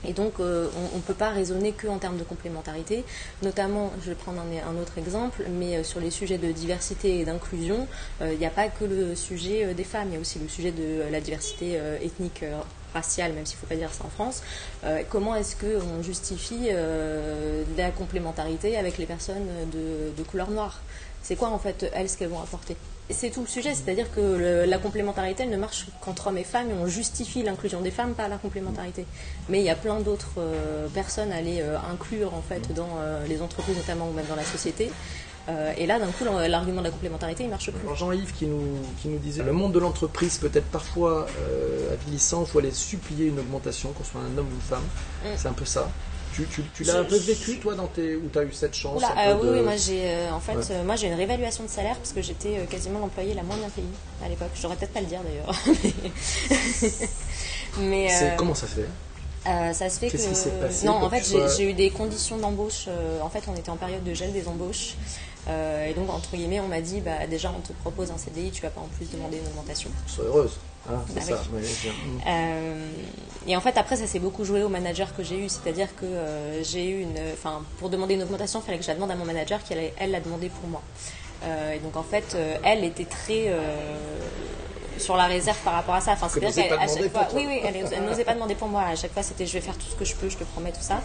Et 0.07 0.13
donc, 0.13 0.35
euh, 0.41 0.69
on 0.93 0.97
ne 0.97 1.03
peut 1.03 1.15
pas 1.15 1.31
raisonner 1.31 1.73
que 1.73 1.87
en 1.87 1.99
termes 1.99 2.19
de 2.19 2.25
complémentarité. 2.25 3.05
Notamment, 3.43 3.93
je 4.03 4.11
vais 4.11 4.15
prendre 4.15 4.41
un, 4.41 4.81
autre 4.81 4.99
exemple, 4.99 5.45
mais 5.51 5.77
euh, 5.77 5.85
sur 5.85 6.01
les 6.01 6.11
sujets 6.11 6.39
de 6.39 6.51
diversité 6.53 7.21
et 7.21 7.25
d'inclusion, 7.25 7.87
euh, 8.21 8.33
il 8.33 8.39
n'y 8.39 8.47
a 8.47 8.51
pas 8.51 8.69
que 8.69 8.85
le 8.85 9.15
sujet 9.15 9.65
euh, 9.65 9.75
des 9.75 9.85
femmes, 9.85 10.09
il 10.09 10.15
y 10.15 10.17
a 10.17 10.21
aussi 10.21 10.39
le 10.39 10.49
sujet 10.49 10.73
de 10.73 10.83
euh, 10.83 11.11
la 11.11 11.21
diversité 11.21 11.77
euh, 11.77 11.99
ethnique, 12.01 12.43
euh, 12.43 12.59
raciale, 12.93 13.33
même 13.33 13.47
s'il 13.47 13.57
ne 13.57 13.61
faut 13.61 13.67
pas 13.67 13.77
dire 13.77 13.93
ça 13.93 14.05
en 14.05 14.11
France. 14.11 14.43
Euh, 14.85 15.03
comment 15.09 15.35
est-ce 15.35 15.57
qu'on 15.57 16.03
justifie 16.03 16.69
euh, 16.71 17.65
la 17.77 17.91
complémentarité 17.91 18.77
avec 18.77 18.99
les 18.99 19.07
personnes 19.07 19.47
de, 19.73 20.13
de 20.17 20.23
couleur 20.23 20.51
noire? 20.51 20.81
C'est 21.23 21.37
quoi 21.37 21.49
en 21.49 21.59
fait, 21.59 21.91
elles, 21.95 22.09
ce 22.09 22.17
qu'elles 22.17 22.29
vont 22.29 22.43
apporter? 22.43 22.77
C'est 23.13 23.31
tout 23.31 23.41
le 23.41 23.47
sujet, 23.47 23.75
c'est-à-dire 23.75 24.11
que 24.15 24.21
le- 24.21 24.65
la 24.65 24.79
complémentarité, 24.79 25.43
elle 25.45 25.51
ne 25.51 25.57
marche 25.57 25.87
qu'entre 26.01 26.29
hommes 26.29 26.39
et 26.39 26.45
femmes, 26.45 26.71
et 26.71 26.75
on 26.75 26.87
justifie 26.87 27.43
l'inclusion 27.43 27.81
des 27.81 27.91
femmes 27.91 28.15
par 28.15 28.29
la 28.29 28.37
complémentarité. 28.37 29.07
Mais 29.49 29.61
il 29.61 29.65
y 29.65 29.71
a 29.71 29.75
plein 29.75 30.01
d'autres 30.01 30.35
euh, 30.39 30.87
personnes 30.89 31.33
à 31.33 31.41
les 31.41 31.61
euh, 31.61 31.77
inclure 31.93 32.35
en 32.35 32.43
fait 32.43 32.73
dans 32.75 32.89
euh, 32.99 33.25
les 33.27 33.43
entreprises 33.43 33.77
notamment 33.77 34.09
ou 34.09 34.13
même 34.13 34.27
dans 34.29 34.37
la 34.37 34.45
société. 34.45 34.91
Et 35.77 35.87
là, 35.87 35.99
d'un 35.99 36.07
coup, 36.07 36.25
l'argument 36.25 36.79
de 36.83 36.87
la 36.87 36.93
complémentarité, 36.93 37.43
il 37.43 37.51
marche 37.51 37.73
plus. 37.73 37.83
Alors 37.83 37.97
Jean-Yves 37.97 38.33
qui 38.33 38.47
nous, 38.47 38.77
qui 39.03 39.09
nous 39.09 39.19
disait 39.19 39.43
le 39.43 39.51
monde 39.53 39.73
de 39.73 39.81
l'entreprise 39.81 40.39
peut 40.39 40.53
être 40.55 40.71
parfois 40.71 41.27
avilissant, 41.93 42.43
il 42.43 42.47
faut 42.49 42.61
aller 42.61 42.71
supplier 42.71 43.27
une 43.27 43.41
augmentation, 43.41 43.91
qu'on 43.93 44.05
soit 44.05 44.21
un 44.21 44.39
homme 44.39 44.47
ou 44.47 44.55
une 44.55 44.61
femme. 44.61 44.85
Mm. 45.25 45.29
C'est 45.37 45.49
un 45.49 45.53
peu 45.53 45.65
ça. 45.65 45.91
Tu, 46.35 46.47
tu, 46.47 46.63
tu 46.75 46.85
l'as 46.85 46.97
un 46.99 47.05
peu 47.05 47.17
vécu 47.19 47.59
toi 47.59 47.75
dans 47.75 47.87
tes, 47.89 48.17
où 48.17 48.29
tu 48.33 48.39
as 48.39 48.43
eu 48.45 48.53
cette 48.53 48.75
chance 48.75 48.97
Oula, 48.97 49.13
un 49.17 49.31
euh, 49.33 49.37
peu 49.37 49.43
oui, 49.43 49.49
de- 49.53 49.59
oui, 49.59 49.65
moi 49.65 49.77
j'ai 49.77 50.03
euh, 50.11 50.33
en 50.33 50.41
fait, 50.41 50.55
Ouais. 50.57 50.65
euh, 50.71 50.85
moi 50.85 50.97
j'ai 50.97 51.09
une 51.09 51.15
réévaluation 51.15 51.65
de 51.65 51.69
salaire 51.69 51.97
parce 51.97 52.13
que 52.13 52.23
j'étais 52.23 52.67
quasiment 52.71 53.01
l'employée 53.01 53.35
la 53.35 53.43
moins 53.43 53.57
bien 53.57 53.69
payée 53.69 53.87
à 54.25 54.29
l'époque. 54.29 54.49
Je 54.55 54.63
devrais 54.63 54.77
peut-être 54.77 54.93
pas 54.95 55.01
le 55.01 55.07
dire 55.07 55.21
d'ailleurs. 55.23 55.55
Mais 57.79 58.09
Comment 58.37 58.55
ça 58.55 58.67
fait? 58.67 58.87
Euh, 59.47 59.73
ça 59.73 59.91
se 59.91 59.99
fait 59.99 60.07
que 60.07 60.13
Qu'est-ce 60.13 60.45
qui 60.45 60.51
passé 60.61 60.87
non, 60.87 60.93
en 60.95 61.11
fait, 61.11 61.21
que 61.21 61.27
j'ai 61.27 61.49
sois- 61.49 61.63
eu 61.65 61.73
des 61.75 61.91
conditions 61.91 62.37
d'embauche. 62.39 62.87
en 63.23 63.29
fait, 63.29 63.43
on 63.49 63.57
était 63.57 63.71
en 63.71 63.77
période 63.77 64.05
de 64.05 64.15
gel 64.15 64.33
des 64.33 64.47
embauches. 64.47 64.95
et 65.49 65.93
donc, 65.95 66.09
entre 66.11 66.31
guillemets, 66.37 66.61
on 66.61 66.69
m'a 66.69 66.81
dit, 66.81 67.01
bah, 67.01 67.27
déjà, 67.29 67.53
on 67.57 67.61
te 67.61 67.73
propose 67.73 68.11
un 68.13 68.19
CDI, 68.19 68.51
tu 68.53 68.63
vas 68.63 68.71
pas 68.71 68.81
en 68.81 68.89
plus 68.97 69.11
demander 69.11 69.39
une 69.39 69.47
augmentation. 69.49 69.91
Sois 70.07 70.25
heureuse. 70.27 70.53
Hein, 70.89 71.01
c'est 71.09 71.15
Bah 71.15 71.21
ça. 71.37 71.43
oui. 71.53 71.61
oui, 71.63 71.69
bien. 71.83 71.93
Mm. 71.93 72.21
Euh, 72.27 72.87
et 73.47 73.57
en 73.57 73.61
fait, 73.61 73.77
après, 73.77 73.97
ça 73.97 74.07
s'est 74.07 74.19
beaucoup 74.19 74.45
joué 74.45 74.63
au 74.63 74.69
manager 74.69 75.15
que 75.15 75.23
j'ai 75.23 75.39
eu. 75.39 75.49
C'est-à-dire 75.49 75.95
que 75.95 76.05
euh, 76.05 76.63
j'ai 76.65 76.89
eu 76.89 77.03
une. 77.03 77.19
Enfin, 77.33 77.63
pour 77.79 77.89
demander 77.89 78.15
une 78.15 78.23
augmentation, 78.23 78.61
il 78.61 78.65
fallait 78.65 78.79
que 78.79 78.85
je 78.85 78.89
la 78.89 78.95
demande 78.95 79.11
à 79.11 79.15
mon 79.15 79.25
manager 79.25 79.63
qui, 79.63 79.75
elle, 79.75 80.11
l'a 80.11 80.21
demandé 80.21 80.49
pour 80.49 80.69
moi. 80.69 80.83
Euh, 81.45 81.75
et 81.75 81.79
donc, 81.79 81.97
en 81.97 82.03
fait, 82.03 82.37
elle 82.65 82.85
était 82.85 83.05
très. 83.05 83.53
sur 84.99 85.17
la 85.17 85.25
réserve 85.25 85.59
par 85.65 85.75
rapport 85.75 85.95
à 85.95 86.01
ça. 86.01 86.13
Enfin, 86.13 86.29
c'est-à-dire 86.29 86.69
demander 86.69 86.89
chaque 86.89 87.11
fois, 87.11 87.23
pour 87.23 87.29
toi. 87.29 87.41
oui, 87.41 87.47
oui, 87.49 87.61
elle, 87.65 87.77
elle 87.93 88.05
n'osait 88.05 88.25
pas 88.25 88.35
demander 88.35 88.55
pour 88.55 88.69
moi. 88.69 88.83
À 88.83 88.95
chaque 88.97 89.13
fois, 89.13 89.23
c'était 89.23 89.47
je 89.47 89.55
vais 89.55 89.61
faire 89.61 89.77
tout 89.77 89.87
ce 89.91 89.97
que 89.97 90.05
je 90.05 90.15
peux, 90.15 90.29
je 90.29 90.37
te 90.37 90.45
promets 90.45 90.73
tout 90.73 90.83
ça. 90.83 91.01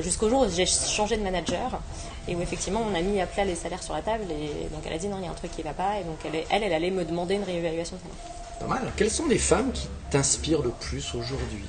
Jusqu'au 0.00 0.28
jour 0.28 0.46
où 0.46 0.50
j'ai 0.50 0.66
changé 0.66 1.16
de 1.16 1.22
manager 1.22 1.80
et 2.28 2.34
où 2.34 2.42
effectivement 2.42 2.82
on 2.90 2.94
a 2.94 3.00
mis 3.00 3.20
à 3.20 3.26
plat 3.26 3.44
les 3.44 3.54
salaires 3.54 3.82
sur 3.82 3.94
la 3.94 4.02
table 4.02 4.24
et 4.30 4.68
donc 4.68 4.82
elle 4.86 4.92
a 4.92 4.98
dit 4.98 5.08
non, 5.08 5.16
il 5.18 5.24
y 5.24 5.28
a 5.28 5.30
un 5.30 5.34
truc 5.34 5.50
qui 5.50 5.62
va 5.62 5.72
pas 5.72 5.98
et 6.00 6.04
donc 6.04 6.18
elle, 6.24 6.44
elle, 6.50 6.62
elle 6.62 6.72
allait 6.72 6.90
me 6.90 7.04
demander 7.04 7.34
une 7.34 7.44
réévaluation 7.44 7.96
de 7.96 8.02
salaire. 8.02 8.47
Pas 8.60 8.66
mal. 8.66 8.82
Quelles 8.96 9.10
sont 9.10 9.26
les 9.26 9.38
femmes 9.38 9.72
qui 9.72 9.88
t'inspirent 10.10 10.62
le 10.62 10.70
plus 10.70 11.14
aujourd'hui 11.14 11.64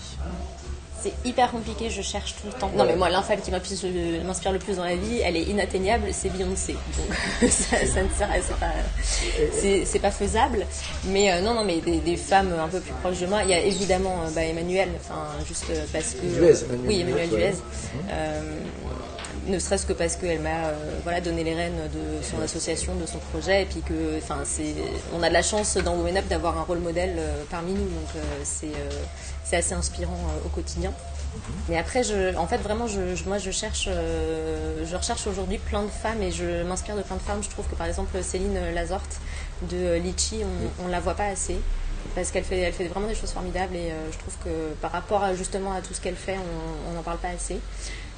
C'est 1.02 1.14
hyper 1.26 1.52
compliqué, 1.52 1.90
je 1.90 2.02
cherche 2.02 2.36
tout 2.42 2.48
le 2.48 2.54
temps. 2.54 2.72
Non, 2.76 2.86
mais 2.86 2.96
moi, 2.96 3.10
l'infâme 3.10 3.40
qui 3.42 3.52
m'inspire 3.52 4.52
le- 4.52 4.60
plus 4.60 4.76
dans 4.78 4.84
la 4.84 4.96
vie, 4.96 5.20
elle 5.24 5.38
est 5.38 5.44
inatteignable, 5.44 6.06
c'est 6.12 6.30
Beyoncé. 6.30 6.74
Donc, 6.74 7.50
ça, 7.52 7.78
ça 7.86 8.04
ne 8.04 8.10
sert 8.18 8.30
c'est 8.42 8.60
pas, 8.60 9.86
c'est, 9.86 10.00
pas 10.00 10.12
faisable. 10.12 10.66
Mais 11.06 11.32
euh, 11.32 11.42
non, 11.42 11.54
non, 11.54 11.64
mais 11.64 11.80
des, 11.80 11.98
des 12.00 12.18
femmes 12.18 12.54
un 12.60 12.68
peu 12.68 12.80
plus 12.80 12.94
proches 13.02 13.20
de 13.20 13.28
moi, 13.28 13.44
il 13.44 13.50
y 13.50 13.54
a 13.54 13.60
évidemment 13.62 14.24
euh, 14.26 14.30
bah, 14.34 14.44
Emmanuel, 14.44 14.90
enfin, 15.00 15.28
juste 15.48 15.66
euh, 15.70 15.86
parce 15.94 16.16
que. 16.16 16.88
Oui, 16.88 17.02
Emmanuel. 17.02 17.30
Duez. 17.30 17.54
Euh, 18.12 18.60
ne 19.48 19.60
serait-ce 19.60 19.86
que 19.86 19.94
parce 19.94 20.16
qu'elle 20.16 20.40
m'a 20.40 20.68
euh, 20.68 21.00
voilà, 21.04 21.22
donné 21.22 21.44
les 21.44 21.54
rênes 21.54 21.90
de 21.94 22.24
son 22.24 22.42
association, 22.42 22.96
de 22.96 23.06
son 23.06 23.20
projet, 23.20 23.64
et 23.64 23.66
puis 23.66 23.82
que, 23.82 24.18
enfin, 24.18 24.40
c'est, 24.44 24.76
on 25.14 25.24
a 25.24 25.30
de 25.30 25.34
la 25.34 25.42
chance 25.42 25.78
dans 25.78 25.96
Women 25.96 26.18
Up 26.18 26.28
d'avoir 26.28 26.58
un 26.58 26.64
rôle 26.64 26.80
modèle 26.80 27.16
euh, 27.18 27.44
parmi 27.50 27.74
nous, 27.74 27.84
donc 27.84 28.10
euh, 28.16 28.20
c'est, 28.44 28.72
c'est 29.44 29.58
assez 29.58 29.74
inspirant 29.74 30.20
au 30.46 30.50
quotidien. 30.50 30.94
Mais 31.68 31.78
après, 31.78 32.04
je, 32.04 32.36
en 32.38 32.48
fait, 32.48 32.58
vraiment, 32.58 32.88
je, 32.88 33.00
moi, 33.28 33.38
je 33.38 33.52
cherche, 33.52 33.88
je 33.88 34.96
recherche 34.96 35.28
aujourd'hui 35.28 35.60
plein 35.60 35.84
de 35.84 35.90
femmes 35.90 36.24
et 36.24 36.32
je 36.32 36.64
m'inspire 36.64 36.96
de 36.96 37.04
plein 37.04 37.18
de 37.18 37.22
femmes. 37.22 37.44
Je 37.44 37.50
trouve 37.50 37.68
que, 37.68 37.76
par 37.76 37.86
exemple, 37.86 38.22
Céline 38.24 38.58
Lazorte 38.74 39.20
de 39.70 39.96
Litchi, 39.98 40.42
on, 40.44 40.86
on 40.86 40.88
la 40.88 41.00
voit 41.00 41.14
pas 41.14 41.28
assez 41.28 41.58
parce 42.16 42.32
qu'elle 42.32 42.44
fait, 42.44 42.60
elle 42.60 42.74
fait 42.74 42.88
vraiment 42.88 43.08
des 43.08 43.14
choses 43.14 43.32
formidables 43.32 43.76
et 43.76 43.92
je 44.12 44.18
trouve 44.18 44.36
que 44.44 44.74
par 44.82 44.92
rapport 44.92 45.24
justement 45.36 45.74
à 45.74 45.82
tout 45.82 45.94
ce 45.94 46.02
qu'elle 46.02 46.16
fait, 46.16 46.38
on 46.90 46.94
n'en 46.94 47.04
parle 47.04 47.20
pas 47.20 47.28
assez. 47.28 47.60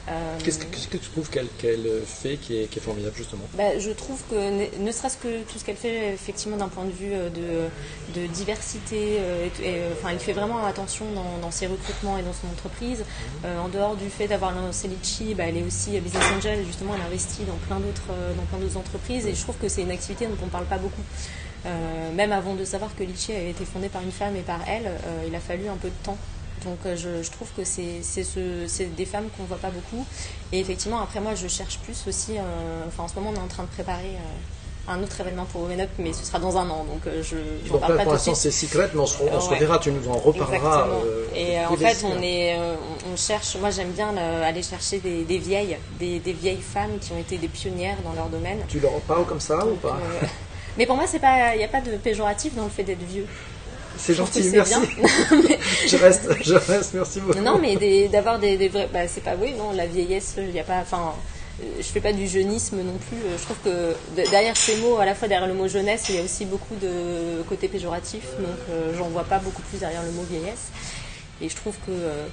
Euh, 0.10 0.38
Qu'est-ce 0.44 0.58
que, 0.88 0.98
tu 0.98 1.10
trouves 1.12 1.30
qu'elle, 1.30 1.48
qu'elle 1.60 1.86
fait 2.06 2.38
qui 2.38 2.58
est, 2.62 2.66
qui 2.68 2.80
est 2.80 2.82
formidable 2.82 3.16
justement? 3.16 3.44
Bah, 3.54 3.78
je 3.78 3.92
trouve 3.92 4.20
que 4.30 4.36
ne, 4.36 4.84
ne 4.86 4.92
serait-ce 4.92 5.18
que 5.18 5.44
tout 5.44 5.60
ce 5.60 5.64
qu'elle 5.64 5.76
fait 5.76 6.14
effectivement 6.14 6.58
d'un 6.58 6.70
point 6.70 6.86
de 6.86 6.92
vue 6.92 7.14
euh, 7.14 7.30
de, 7.30 8.20
de 8.20 8.26
diversité, 8.28 9.18
euh, 9.20 9.48
et- 9.62 9.68
et, 9.70 9.76
enfin, 9.94 10.10
elle 10.12 10.20
fait 10.20 10.34
vraiment 10.34 10.66
attention 10.66 11.06
dans, 11.14 11.38
dans 11.40 11.52
ses 11.52 11.68
recrutements 11.68 12.18
et 12.18 12.24
dans 12.24 12.34
son 12.34 12.48
entreprise. 12.48 13.04
Euh, 13.46 13.60
en 13.60 13.68
dehors 13.70 13.96
du 13.96 14.10
fait 14.10 14.28
d'avoir 14.28 14.52
lancé 14.54 14.88
Litchi, 14.88 15.36
bah, 15.36 15.44
elle 15.48 15.58
est 15.58 15.64
aussi 15.64 15.92
business 16.00 16.24
angel 16.36 16.60
et 16.60 16.66
justement 16.66 16.96
elle 16.96 17.02
investit 17.06 17.44
dans 17.44 17.58
plein 17.68 17.80
d'autres 17.80 18.08
dans 18.36 18.44
plein 18.44 18.58
d'autres 18.58 18.78
entreprises 18.78 19.28
et 19.28 19.36
je 19.36 19.42
trouve 19.42 19.58
que 19.58 19.70
c'est 19.70 19.84
une 19.84 19.92
activité 19.92 20.26
dont 20.26 20.38
on 20.44 20.48
parle 20.48 20.66
pas 20.66 20.78
beaucoup. 20.78 21.02
Même 22.16 22.32
avant 22.32 22.56
de 22.56 22.66
savoir 22.66 22.96
que 22.96 23.04
Litchi 23.04 23.34
avait 23.34 23.52
été 23.52 23.66
fondée 23.66 23.88
par 23.90 24.02
une 24.02 24.12
femme 24.12 24.36
et 24.36 24.42
par 24.42 24.60
elle, 24.68 24.90
il 25.28 25.36
a 25.36 25.40
fallu 25.40 25.68
un 25.68 25.76
peu 25.78 25.90
de 25.90 25.94
temps. 26.04 26.18
Donc 26.66 26.78
euh, 26.86 26.96
je, 26.96 27.24
je 27.24 27.32
trouve 27.32 27.48
que 27.58 27.64
c'est 27.64 28.02
ce, 28.04 28.84
des 28.84 29.06
femmes 29.06 29.28
qu'on 29.38 29.44
voit 29.44 29.58
pas 29.58 29.70
beaucoup. 29.72 30.06
Et 30.52 30.60
effectivement, 30.60 31.02
après 31.02 31.20
moi, 31.20 31.34
je 31.36 31.48
cherche 31.48 31.80
plus 31.80 31.98
aussi. 32.08 32.38
euh, 32.38 32.42
enfin, 32.88 33.04
en 33.04 33.08
ce 33.08 33.16
moment, 33.16 33.32
on 33.36 33.40
est 33.40 33.44
en 33.44 33.48
train 33.48 33.64
de 33.64 33.70
préparer 33.70 34.16
euh, 34.16 34.92
un 34.92 35.02
autre 35.04 35.20
événement 35.22 35.46
pour 35.46 35.62
Women 35.62 35.82
Up, 35.82 35.90
mais 36.00 36.12
ce 36.12 36.26
sera 36.26 36.40
dans 36.40 36.58
un 36.58 36.70
an. 36.70 36.84
Donc 36.86 37.02
je 37.22 37.38
Donc 37.70 37.80
parle 37.82 37.94
là 37.94 37.98
pas 38.00 38.04
pour 38.04 38.14
l'instant 38.14 38.34
c'est 38.36 38.52
secret, 38.52 38.90
mais 38.94 39.00
on 39.00 39.06
se, 39.06 39.22
on 39.24 39.40
se 39.40 39.50
reverra, 39.50 39.78
tu 39.80 39.92
nous 39.92 40.08
en 40.10 40.14
reparleras. 40.18 40.88
Euh, 40.90 41.26
et 41.36 41.66
en 41.66 41.76
fait, 41.78 42.04
on 42.06 42.22
est, 42.22 42.58
on- 42.58 43.14
on 43.14 43.16
cherche. 43.16 43.56
Moi, 43.58 43.70
j'aime 43.72 43.92
bien 43.92 44.16
aller 44.18 44.64
chercher 44.64 45.00
des, 45.00 45.24
des 45.24 45.38
vieilles, 45.38 45.78
des, 46.00 46.20
des 46.20 46.34
vieilles 46.34 46.62
femmes 46.62 46.98
qui 47.00 47.12
ont 47.14 47.18
été 47.20 47.38
des 47.38 47.48
pionnières 47.48 47.98
dans 48.04 48.14
leur 48.14 48.28
domaine. 48.30 48.60
Tu 48.68 48.80
leur 48.80 48.92
parles 49.02 49.26
comme 49.26 49.40
ça 49.40 49.66
ou 49.66 49.76
pas? 49.76 50.00
Mais 50.78 50.86
pour 50.86 50.96
moi, 50.96 51.06
il 51.14 51.58
n'y 51.58 51.64
a 51.64 51.68
pas 51.68 51.82
de 51.82 51.98
péjoratif 51.98 52.56
dans 52.56 52.64
le 52.64 52.70
fait 52.70 52.84
d'être 52.84 53.04
vieux. 53.04 53.28
C'est 54.04 54.14
gentil, 54.16 54.42
merci. 54.52 54.74
je 55.88 55.98
reste, 55.98 56.28
je 56.44 56.54
reste, 56.56 56.94
merci 56.94 57.20
beaucoup. 57.22 57.40
Non, 57.40 57.60
mais 57.60 58.08
d'avoir 58.08 58.40
des, 58.40 58.58
des 58.58 58.68
vrais. 58.70 58.90
Bah, 58.92 59.08
c'est 59.08 59.22
pas 59.24 59.36
oui, 59.36 59.54
non, 59.54 59.72
la 59.74 59.86
vieillesse, 59.86 60.36
il 60.38 60.48
n'y 60.52 60.60
a 60.60 60.64
pas. 60.64 60.80
Enfin, 60.82 61.14
euh, 61.62 61.66
je 61.78 61.84
fais 61.84 62.02
pas 62.02 62.12
du 62.14 62.28
jeunisme 62.28 62.78
non 62.78 62.98
plus. 63.10 63.18
Euh, 63.18 63.38
Je 63.38 63.44
trouve 63.44 63.58
que 63.64 63.70
de- 64.22 64.30
derrière 64.30 64.58
ces 64.58 64.78
mots, 64.78 64.98
à 64.98 65.06
la 65.06 65.14
fois 65.16 65.28
derrière 65.28 65.48
le 65.48 65.54
mot 65.54 65.68
jeunesse, 65.68 66.06
il 66.10 66.16
y 66.16 66.18
a 66.18 66.24
aussi 66.24 66.46
beaucoup 66.46 66.76
de 66.82 67.44
côté 67.48 67.68
péjoratif. 67.68 68.24
Donc, 68.40 68.48
euh, 68.72 68.94
j'en 68.98 69.10
vois 69.10 69.24
pas 69.24 69.38
beaucoup 69.40 69.62
plus 69.64 69.78
derrière 69.80 70.04
le 70.04 70.12
mot 70.12 70.24
vieillesse. 70.24 70.70
Et 71.42 71.50
je 71.50 71.56
trouve 71.56 71.76
que, 71.86 71.92
euh, 71.92 72.26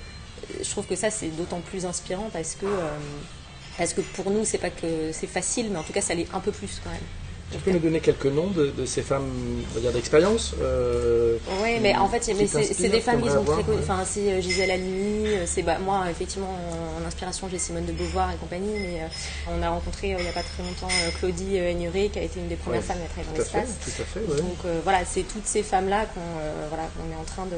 je 0.63 0.71
trouve 0.71 0.87
que 0.87 0.97
ça, 0.97 1.11
c'est 1.11 1.29
d'autant 1.29 1.61
plus 1.61 1.85
inspirant 1.85 2.31
parce 2.33 2.55
que. 2.55 2.67
euh, 2.67 2.97
parce 3.77 3.93
que 3.93 4.01
pour 4.01 4.31
nous, 4.33 4.45
c'est 4.45 4.59
pas 4.59 4.71
que 4.71 5.13
c'est 5.13 5.29
facile, 5.29 5.69
mais 5.71 5.79
en 5.79 5.83
tout 5.85 5.93
cas, 5.93 6.01
ça 6.01 6.13
l'est 6.15 6.27
un 6.35 6.41
peu 6.41 6.51
plus 6.51 6.81
quand 6.83 6.91
même. 6.91 6.99
Tu 7.51 7.57
peux 7.59 7.71
nous 7.71 7.79
donner 7.79 8.01
quelques 8.01 8.27
noms 8.27 8.49
de, 8.49 8.67
de 8.67 8.85
ces 8.85 9.01
femmes, 9.01 9.25
d'expérience 9.95 10.55
euh, 10.61 11.39
Oui, 11.63 11.75
qui- 11.77 11.81
mais 11.81 11.97
en 11.97 12.07
fait, 12.09 12.23
c'est 12.23 12.35
des 12.89 13.01
femmes 13.01 13.23
qui 13.23 13.31
sont 13.31 13.43
très 13.45 13.63
connues. 13.63 13.79
Enfin, 13.83 14.03
c'est 14.05 14.33
euh, 14.33 14.41
Gisèle 14.43 14.71
Halimi, 14.71 15.29
euh, 15.29 15.45
c'est 15.47 15.63
bah, 15.63 15.79
moi, 15.79 16.05
effectivement, 16.11 16.49
en, 16.51 17.03
en 17.03 17.07
inspiration, 17.07 17.49
j'ai 17.51 17.59
Simone 17.59 17.87
de 17.87 17.93
Beauvoir 17.93 18.31
et 18.33 18.37
compagnie, 18.37 18.75
mais 18.79 19.01
euh, 19.03 19.51
on 19.59 19.63
a 19.63 19.71
rencontré 19.71 20.13
euh, 20.13 20.17
il 20.19 20.25
n'y 20.25 20.29
a 20.29 20.33
pas 20.33 20.43
très 20.43 20.63
longtemps 20.63 20.89
Claudie 21.19 21.57
Aigneret, 21.57 22.11
qui 22.11 22.19
a 22.19 22.23
été 22.23 22.39
une 22.39 22.49
des 22.49 22.57
premières 22.57 22.81
Ouais, 22.81 22.87
femmes 22.87 22.99
à 23.03 23.09
travailler 23.09 23.33
dans 23.33 23.39
l'espace. 23.39 23.77
tout 23.83 24.03
à 24.03 24.05
fait, 24.05 24.21
ouais. 24.21 24.37
Donc 24.43 24.59
voilà, 24.85 25.05
c'est 25.07 25.23
toutes 25.23 25.47
ces 25.47 25.63
femmes-là 25.63 26.05
qu'on 26.13 26.21
voilà, 26.69 26.85
qu'on 26.97 27.11
est 27.11 27.19
en 27.21 27.25
train 27.25 27.47
de 27.47 27.57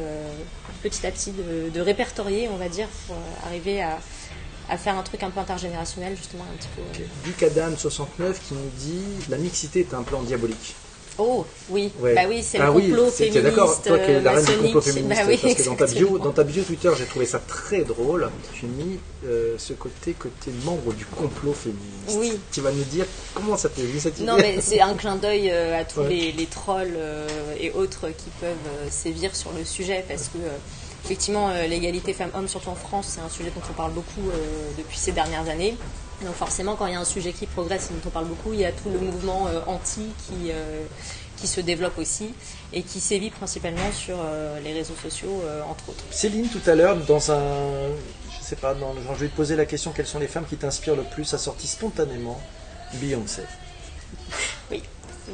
petit 0.89 1.05
à 1.05 1.11
petit 1.11 1.33
de, 1.33 1.69
de 1.71 1.81
répertorier, 1.81 2.49
on 2.53 2.57
va 2.57 2.69
dire, 2.69 2.87
pour 3.09 3.17
arriver 3.47 3.83
à, 3.83 3.99
à 4.71 4.77
faire 4.79 4.97
un 4.97 5.03
truc 5.03 5.23
un 5.23 5.31
peu 5.31 5.41
intergénérationnel, 5.41 6.17
justement, 6.17 6.45
un 6.53 6.57
petit 6.57 6.69
peu. 6.77 6.83
euh. 7.03 7.07
Duc 7.25 7.43
Adam 7.43 7.77
69 7.77 8.41
qui 8.49 8.55
nous 8.55 8.71
dit 8.79 9.03
la 9.29 9.37
mixité 9.37 9.81
est 9.81 9.95
un 9.95 10.03
plan 10.03 10.23
diabolique. 10.23 10.75
Oh, 11.19 11.45
oui, 11.69 11.93
Ouais. 12.01 12.15
bah 12.15 12.23
oui, 12.29 12.43
c'est 12.43 12.59
Ah 12.59 12.67
le 12.67 12.71
oui, 12.71 12.89
complot 12.89 13.07
t'es 13.11 13.25
féministe. 13.31 13.43
d'accord, 13.43 13.83
toi 13.83 13.99
qui 13.99 14.11
es 14.11 14.21
la 14.23 14.33
reine 14.33 14.45
du 14.47 14.53
complot 14.53 14.81
féministe, 14.81 15.21
Bah 15.21 15.27
oui, 15.29 15.37
parce 15.43 15.55
que 15.55 15.63
dans 15.65 15.75
ta, 15.75 15.87
bio, 15.87 16.19
dans 16.19 16.31
ta 16.33 16.45
bio 16.45 16.63
Twitter, 16.63 16.91
j'ai 16.97 17.05
trouvé 17.05 17.27
ça 17.27 17.41
très 17.41 17.83
drôle. 17.83 18.31
Tu 18.55 18.65
mis 18.67 18.99
euh, 19.27 19.57
ce 19.59 19.75
côté 19.75 20.15
que 20.19 20.29
tu 20.43 20.49
es 20.49 20.53
membre 20.65 20.95
du 20.95 21.05
complot 21.05 21.53
féministe. 21.53 22.17
Oui. 22.17 22.33
Tu 22.53 22.63
vas 22.63 22.71
nous 22.73 22.85
dire 22.85 23.05
comment 23.35 23.57
ça 23.59 23.69
t'est 23.69 23.83
venu 23.83 24.01
cette 24.01 24.17
idée 24.19 24.27
Non, 24.27 24.37
mais 24.39 24.63
c'est 24.63 24.81
un 24.81 24.95
clin 24.95 25.17
d'œil 25.17 25.51
euh, 25.51 25.79
à 25.79 25.85
tous 25.85 26.01
Ouais. 26.01 26.09
les, 26.09 26.33
les 26.33 26.47
trolls 26.47 26.95
euh, 26.97 27.27
et 27.61 27.71
autres 27.73 28.09
qui 28.09 28.31
peuvent 28.41 28.51
euh, 28.81 28.87
sévir 28.91 29.37
sur 29.37 29.51
le 29.53 29.65
sujet 29.67 30.03
parce 30.09 30.29
que, 30.29 30.39
euh, 30.39 30.49
effectivement, 31.11 31.49
euh, 31.51 31.67
l'égalité 31.67 32.13
femmes-hommes, 32.13 32.47
surtout 32.47 32.71
en 32.71 32.77
France, 32.77 33.07
c'est 33.09 33.21
un 33.21 33.29
sujet 33.29 33.51
dont 33.51 33.63
on 33.69 33.73
parle 33.73 33.93
beaucoup 33.93 34.31
euh, 34.31 34.71
depuis 34.79 34.97
ces 34.97 35.11
dernières 35.11 35.49
années. 35.49 35.77
Donc, 36.25 36.35
forcément, 36.35 36.77
quand 36.77 36.87
il 36.87 36.93
y 36.93 36.97
a 36.97 37.01
un 37.01 37.05
sujet 37.05 37.33
qui 37.33 37.47
progresse 37.47 37.91
et 37.91 37.95
dont 37.95 38.07
on 38.07 38.11
parle 38.11 38.27
beaucoup, 38.27 38.53
il 38.53 38.61
y 38.61 38.65
a 38.65 38.71
tout 38.71 38.91
le 38.91 39.01
mouvement 39.01 39.49
euh, 39.49 39.59
anti 39.67 40.03
qui, 40.19 40.53
qui 41.37 41.47
se 41.49 41.61
développe 41.61 41.99
aussi 41.99 42.33
et 42.73 42.83
qui 42.83 43.01
sévit 43.01 43.31
principalement 43.31 43.91
sur 43.93 44.17
les 44.63 44.73
réseaux 44.73 44.95
sociaux, 45.03 45.43
entre 45.69 45.89
autres. 45.89 46.05
Céline, 46.11 46.47
tout 46.49 46.61
à 46.71 46.75
l'heure, 46.75 46.97
dans 46.97 47.33
un. 47.33 47.89
Je 48.39 48.45
sais 48.45 48.57
pas, 48.57 48.75
dans 48.75 48.93
le 48.93 49.03
genre, 49.03 49.15
je 49.15 49.21
vais 49.21 49.29
te 49.29 49.37
poser 49.37 49.57
la 49.57 49.65
question 49.65 49.93
quelles 49.93 50.07
sont 50.07 50.19
les 50.19 50.29
femmes 50.29 50.45
qui 50.47 50.57
t'inspirent 50.57 50.97
le 50.97 51.05
plus 51.05 51.33
a 51.33 51.39
sorti 51.39 51.67
spontanément 51.67 52.39
Beyoncé? 52.95 53.43
Oui, 54.71 54.83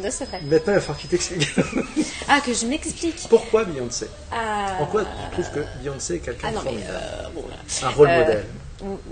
de 0.02 0.08
ce 0.08 0.24
fait. 0.24 0.40
Maintenant, 0.42 0.72
il 0.72 0.76
va 0.76 0.80
falloir 0.80 0.98
qu'il 0.98 1.10
t'explique. 1.10 1.48
Ah, 2.28 2.40
que 2.40 2.52
je 2.52 2.66
m'explique. 2.66 3.26
Pourquoi 3.28 3.64
Beyoncé? 3.64 4.08
Ah, 4.32 4.78
En 4.80 4.86
quoi 4.86 5.04
tu 5.04 5.30
trouves 5.32 5.50
que 5.50 5.64
Beyoncé 5.80 6.16
est 6.16 6.18
quelqu'un 6.18 6.48
Ah 6.48 6.52
de 6.52 6.56
formidable? 6.58 6.90
euh, 6.92 7.28
bon. 7.34 7.44
Un 7.82 7.90
rôle 7.90 8.08
Euh, 8.08 8.20
modèle. 8.20 8.44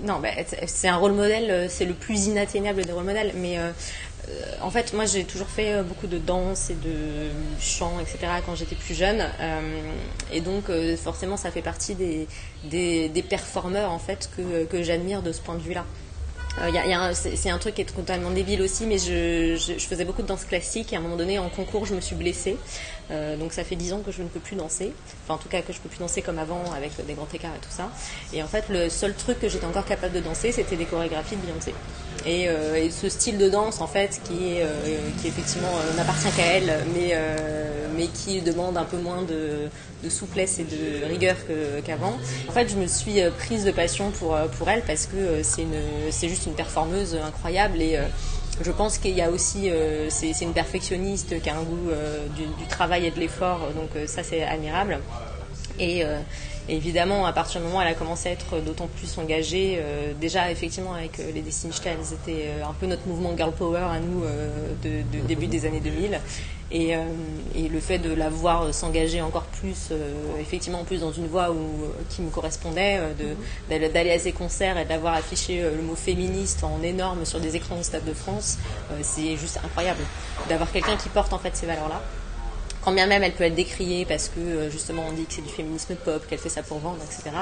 Non, 0.03 0.19
bah, 0.19 0.29
c'est- 0.67 0.87
un 0.87 0.97
rôle 0.97 1.13
modèle, 1.13 1.49
euh, 1.49 1.67
c'est 1.69 1.85
le 1.85 1.93
plus 1.93 2.27
inatteignable 2.27 2.85
des 2.85 2.91
rôles 2.91 3.05
modèles. 3.05 3.31
Mais 3.35 3.57
euh, 3.57 3.71
euh, 4.29 4.31
en 4.61 4.69
fait, 4.69 4.93
moi, 4.93 5.05
j'ai 5.05 5.23
toujours 5.23 5.47
fait 5.47 5.73
euh, 5.73 5.83
beaucoup 5.83 6.07
de 6.07 6.17
danse 6.17 6.69
et 6.69 6.75
de 6.75 7.29
chant, 7.59 7.93
etc. 7.99 8.17
quand 8.45 8.55
j'étais 8.55 8.75
plus 8.75 8.93
jeune. 8.95 9.25
Euh, 9.39 9.61
et 10.31 10.41
donc, 10.41 10.69
euh, 10.69 10.95
forcément, 10.97 11.37
ça 11.37 11.51
fait 11.51 11.61
partie 11.63 11.95
des, 11.95 12.27
des, 12.65 13.09
des 13.09 13.21
performeurs 13.23 13.91
en 13.91 13.99
fait 13.99 14.29
que, 14.35 14.65
que 14.65 14.83
j'admire 14.83 15.21
de 15.21 15.31
ce 15.31 15.41
point 15.41 15.55
de 15.55 15.61
vue-là. 15.61 15.85
Euh, 16.61 17.13
c'est 17.13 17.49
un 17.49 17.57
truc 17.57 17.75
qui 17.75 17.81
est 17.81 17.85
totalement 17.85 18.31
débile 18.31 18.61
aussi, 18.61 18.85
mais 18.85 18.97
je, 18.97 19.77
faisais 19.79 20.05
beaucoup 20.05 20.21
de 20.21 20.27
danse 20.27 20.45
classique 20.45 20.93
et 20.93 20.95
à 20.95 20.99
un 20.99 21.01
moment 21.01 21.17
donné 21.17 21.37
en 21.37 21.49
concours 21.49 21.85
je 21.85 21.93
me 21.93 22.01
suis 22.01 22.15
blessée. 22.15 22.57
Euh, 23.11 23.37
donc 23.37 23.53
ça 23.53 23.63
fait 23.63 23.75
10 23.75 23.93
ans 23.93 24.01
que 24.05 24.11
je 24.11 24.21
ne 24.21 24.27
peux 24.27 24.39
plus 24.39 24.55
danser. 24.55 24.93
Enfin 25.23 25.35
en 25.35 25.37
tout 25.37 25.49
cas 25.49 25.61
que 25.61 25.73
je 25.73 25.79
peux 25.79 25.89
plus 25.89 25.99
danser 25.99 26.21
comme 26.21 26.39
avant 26.39 26.63
avec 26.75 26.91
des 27.05 27.13
grands 27.13 27.27
écarts 27.33 27.55
et 27.55 27.59
tout 27.59 27.71
ça. 27.71 27.89
Et 28.33 28.41
en 28.41 28.47
fait 28.47 28.65
le 28.69 28.89
seul 28.89 29.13
truc 29.13 29.39
que 29.39 29.49
j'étais 29.49 29.65
encore 29.65 29.85
capable 29.85 30.13
de 30.13 30.21
danser 30.21 30.51
c'était 30.51 30.75
des 30.75 30.85
chorégraphies 30.85 31.35
de 31.35 31.41
Beyoncé. 31.41 31.73
Et, 32.25 32.47
euh, 32.47 32.89
ce 32.89 33.09
style 33.09 33.37
de 33.37 33.49
danse 33.49 33.81
en 33.81 33.87
fait 33.87 34.21
qui 34.23 34.59
qui 35.21 35.27
effectivement 35.27 35.71
n'appartient 35.97 36.31
qu'à 36.35 36.45
elle, 36.45 36.85
mais, 36.93 37.15
mais 37.95 38.07
qui 38.07 38.41
demande 38.41 38.77
un 38.77 38.83
peu 38.83 38.97
moins 38.97 39.23
de, 39.23 39.69
de 40.03 40.09
souplesse 40.09 40.59
et 40.59 40.63
de 40.63 41.05
rigueur 41.05 41.35
qu'avant. 41.83 42.17
en 42.47 42.51
fait 42.51 42.69
je 42.69 42.75
me 42.75 42.87
suis 42.87 43.21
euh, 43.21 43.31
prise 43.31 43.65
de 43.65 43.71
passion 43.71 44.11
pour, 44.11 44.35
euh, 44.35 44.47
pour 44.47 44.69
elle 44.69 44.81
parce 44.81 45.05
que 45.07 45.15
euh, 45.15 45.43
c'est 46.11 46.29
juste 46.29 46.45
une 46.45 46.53
performeuse 46.53 47.15
incroyable 47.15 47.81
et, 47.81 47.99
je 48.63 48.71
pense 48.71 48.97
qu'il 48.99 49.11
y 49.11 49.21
a 49.21 49.29
aussi, 49.31 49.69
c'est 50.07 50.31
une 50.41 50.53
perfectionniste 50.53 51.41
qui 51.41 51.49
a 51.49 51.57
un 51.57 51.63
goût 51.63 51.89
du, 52.37 52.65
travail 52.69 53.05
et 53.05 53.11
de 53.11 53.19
l'effort, 53.19 53.59
donc 53.75 53.89
ça 54.07 54.23
c'est 54.23 54.43
admirable. 54.43 54.99
Et, 55.77 56.03
évidemment, 56.69 57.25
à 57.25 57.33
partir 57.33 57.59
du 57.59 57.67
moment 57.67 57.79
où 57.79 57.81
elle 57.81 57.89
a 57.89 57.95
commencé 57.95 58.29
à 58.29 58.31
être 58.31 58.61
d'autant 58.61 58.87
plus 58.87 59.17
engagée, 59.17 59.83
déjà 60.21 60.49
effectivement 60.51 60.93
avec 60.93 61.17
les 61.17 61.41
Destiny 61.41 61.73
Child, 61.73 61.97
c'était 62.03 62.51
un 62.65 62.71
peu 62.71 62.85
notre 62.85 63.05
mouvement 63.09 63.35
Girl 63.35 63.51
Power 63.51 63.87
à 63.91 63.99
nous 63.99 64.23
de, 64.81 65.27
début 65.27 65.47
des 65.47 65.65
années 65.65 65.81
2000. 65.81 66.17
Et, 66.75 67.69
le 67.69 67.79
fait 67.79 67.99
de 67.99 68.13
la 68.13 68.29
voir 68.29 68.73
s'engager 68.73 69.21
encore 69.21 69.43
plus, 69.43 69.91
effectivement 70.39 70.81
en 70.81 70.83
plus 70.83 70.99
dans 71.01 71.11
une 71.11 71.27
voie 71.27 71.51
où, 71.51 71.85
qui 72.09 72.21
me 72.21 72.29
correspondait, 72.29 72.99
d'aller 73.69 74.11
à 74.11 74.19
ses 74.19 74.31
concerts 74.31 74.77
et 74.77 74.85
d'avoir 74.85 75.13
affiché 75.13 75.61
le 75.61 75.81
mot 75.81 75.95
féministe 75.95 76.63
en 76.63 76.81
énorme 76.83 77.25
sur 77.25 77.39
des 77.39 77.55
écrans 77.55 77.79
au 77.79 77.83
Stade 77.83 78.05
de 78.05 78.13
France, 78.13 78.57
c'est 79.01 79.35
juste 79.37 79.59
incroyable. 79.63 80.01
D'avoir 80.49 80.71
quelqu'un 80.71 80.97
qui 80.97 81.09
porte 81.09 81.33
en 81.33 81.39
fait 81.39 81.55
ces 81.55 81.65
valeurs-là 81.65 82.01
quand 82.85 82.91
bien 82.91 83.07
même 83.07 83.23
elle 83.23 83.33
peut 83.33 83.43
être 83.43 83.55
décriée 83.55 84.05
parce 84.05 84.29
que 84.29 84.39
euh, 84.39 84.69
justement 84.69 85.03
on 85.09 85.11
dit 85.11 85.25
que 85.25 85.33
c'est 85.33 85.41
du 85.41 85.49
féminisme 85.49 85.95
pop, 85.95 86.25
qu'elle 86.27 86.37
fait 86.37 86.49
ça 86.49 86.61
pour 86.61 86.77
vendre, 86.77 86.99
etc. 87.03 87.35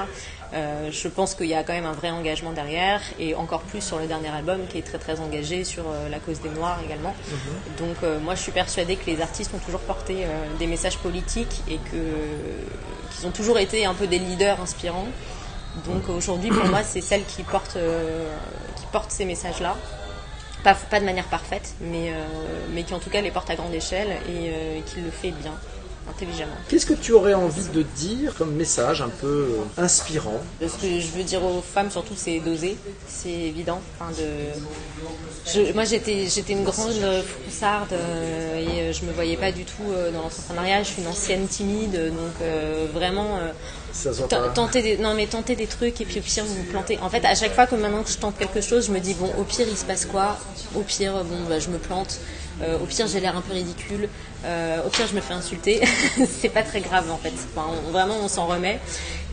Euh, 0.54 0.90
je 0.90 1.08
pense 1.08 1.34
qu'il 1.34 1.46
y 1.46 1.54
a 1.54 1.62
quand 1.62 1.74
même 1.74 1.84
un 1.84 1.92
vrai 1.92 2.10
engagement 2.10 2.52
derrière 2.52 3.02
et 3.18 3.34
encore 3.34 3.60
plus 3.60 3.82
sur 3.82 3.98
le 3.98 4.06
dernier 4.06 4.30
album 4.30 4.60
qui 4.68 4.78
est 4.78 4.82
très 4.82 4.98
très 4.98 5.20
engagé 5.20 5.64
sur 5.64 5.84
euh, 5.86 6.08
la 6.08 6.18
cause 6.18 6.40
des 6.40 6.48
Noirs 6.48 6.78
également. 6.82 7.14
Mhm. 7.28 7.86
Donc 7.86 8.22
moi 8.22 8.34
je 8.34 8.40
suis 8.40 8.52
persuadée 8.52 8.96
que 8.96 9.06
les 9.06 9.20
artistes 9.20 9.52
ont 9.54 9.58
toujours 9.58 9.80
porté 9.80 10.24
des 10.58 10.66
messages 10.66 10.96
politiques 10.98 11.62
et 11.68 11.76
que 11.76 13.12
qu'ils 13.12 13.26
ont 13.26 13.30
toujours 13.30 13.58
été 13.58 13.84
un 13.84 13.94
peu 13.94 14.06
des 14.06 14.18
leaders 14.18 14.60
inspirants. 14.60 15.08
Donc 15.84 16.08
aujourd'hui 16.08 16.50
pour 16.50 16.64
moi 16.66 16.82
c'est 16.82 17.02
celle 17.02 17.24
qui 17.24 17.42
porte 17.42 17.76
qui 18.76 18.86
porte 18.92 19.10
ces 19.10 19.26
messages 19.26 19.60
là 19.60 19.76
pas, 20.64 21.00
de 21.00 21.04
manière 21.04 21.26
parfaite, 21.26 21.74
mais, 21.80 22.10
euh, 22.10 22.24
mais 22.72 22.82
qui 22.82 22.94
en 22.94 22.98
tout 22.98 23.10
cas 23.10 23.20
les 23.20 23.30
porte 23.30 23.50
à 23.50 23.54
grande 23.54 23.74
échelle 23.74 24.08
et 24.28 24.48
euh, 24.48 24.80
qui 24.86 25.00
le 25.00 25.10
fait 25.10 25.30
bien 25.30 25.52
intelligemment. 26.08 26.52
Qu'est-ce 26.68 26.84
que 26.84 26.94
tu 26.94 27.12
aurais 27.12 27.32
envie 27.32 27.68
de 27.68 27.82
dire 27.82 28.34
comme 28.34 28.54
message 28.54 29.00
un 29.00 29.08
peu 29.08 29.26
euh, 29.26 29.82
inspirant? 29.82 30.40
Ce 30.60 30.66
que 30.66 31.00
je 31.00 31.06
veux 31.16 31.22
dire 31.22 31.42
aux 31.44 31.62
femmes 31.62 31.90
surtout 31.90 32.14
c'est 32.16 32.40
d'oser, 32.40 32.76
c'est 33.06 33.30
évident. 33.30 33.80
Enfin, 33.98 34.12
de... 34.12 35.72
moi 35.72 35.84
j'étais, 35.84 36.26
j'étais 36.28 36.52
une 36.52 36.64
grande 36.64 37.22
froussarde 37.22 37.94
et 38.56 38.92
je 38.92 39.04
me 39.04 39.12
voyais 39.12 39.36
pas 39.36 39.52
du 39.52 39.64
tout 39.64 39.84
dans 40.12 40.22
l'entrepreneuriat, 40.22 40.82
je 40.82 40.88
suis 40.88 41.02
une 41.02 41.08
ancienne 41.08 41.46
timide 41.46 41.96
donc 42.08 42.48
vraiment 42.92 43.38
tenter 44.54 44.82
des, 44.82 44.96
non 44.98 45.14
mais 45.14 45.26
tenter 45.26 45.56
des 45.56 45.66
trucs 45.66 46.00
et 46.00 46.04
puis 46.04 46.18
au 46.18 46.22
pire 46.22 46.44
vous 46.44 46.54
vous 46.54 46.64
plantez. 46.64 46.98
En 47.00 47.08
fait, 47.08 47.24
à 47.24 47.34
chaque 47.34 47.54
fois 47.54 47.66
que 47.66 47.74
maintenant 47.74 48.02
que 48.02 48.10
je 48.10 48.18
tente 48.18 48.36
quelque 48.36 48.60
chose, 48.60 48.86
je 48.86 48.92
me 48.92 49.00
dis 49.00 49.14
bon, 49.14 49.30
au 49.38 49.44
pire 49.44 49.66
il 49.68 49.76
se 49.76 49.84
passe 49.84 50.04
quoi? 50.04 50.38
Au 50.74 50.80
pire, 50.80 51.12
bon, 51.24 51.48
bah, 51.48 51.58
je 51.58 51.68
me 51.68 51.78
plante. 51.78 52.18
Euh, 52.62 52.78
au 52.78 52.86
pire, 52.86 53.06
j'ai 53.06 53.20
l'air 53.20 53.36
un 53.36 53.40
peu 53.40 53.52
ridicule. 53.52 54.08
Euh, 54.44 54.78
au 54.86 54.88
pire, 54.88 55.06
je 55.06 55.14
me 55.14 55.20
fais 55.20 55.34
insulter. 55.34 55.82
c'est 56.40 56.48
pas 56.48 56.62
très 56.62 56.80
grave 56.80 57.10
en 57.10 57.16
fait. 57.16 57.32
vraiment, 57.90 58.16
on 58.22 58.28
s'en 58.28 58.46
remet. 58.46 58.80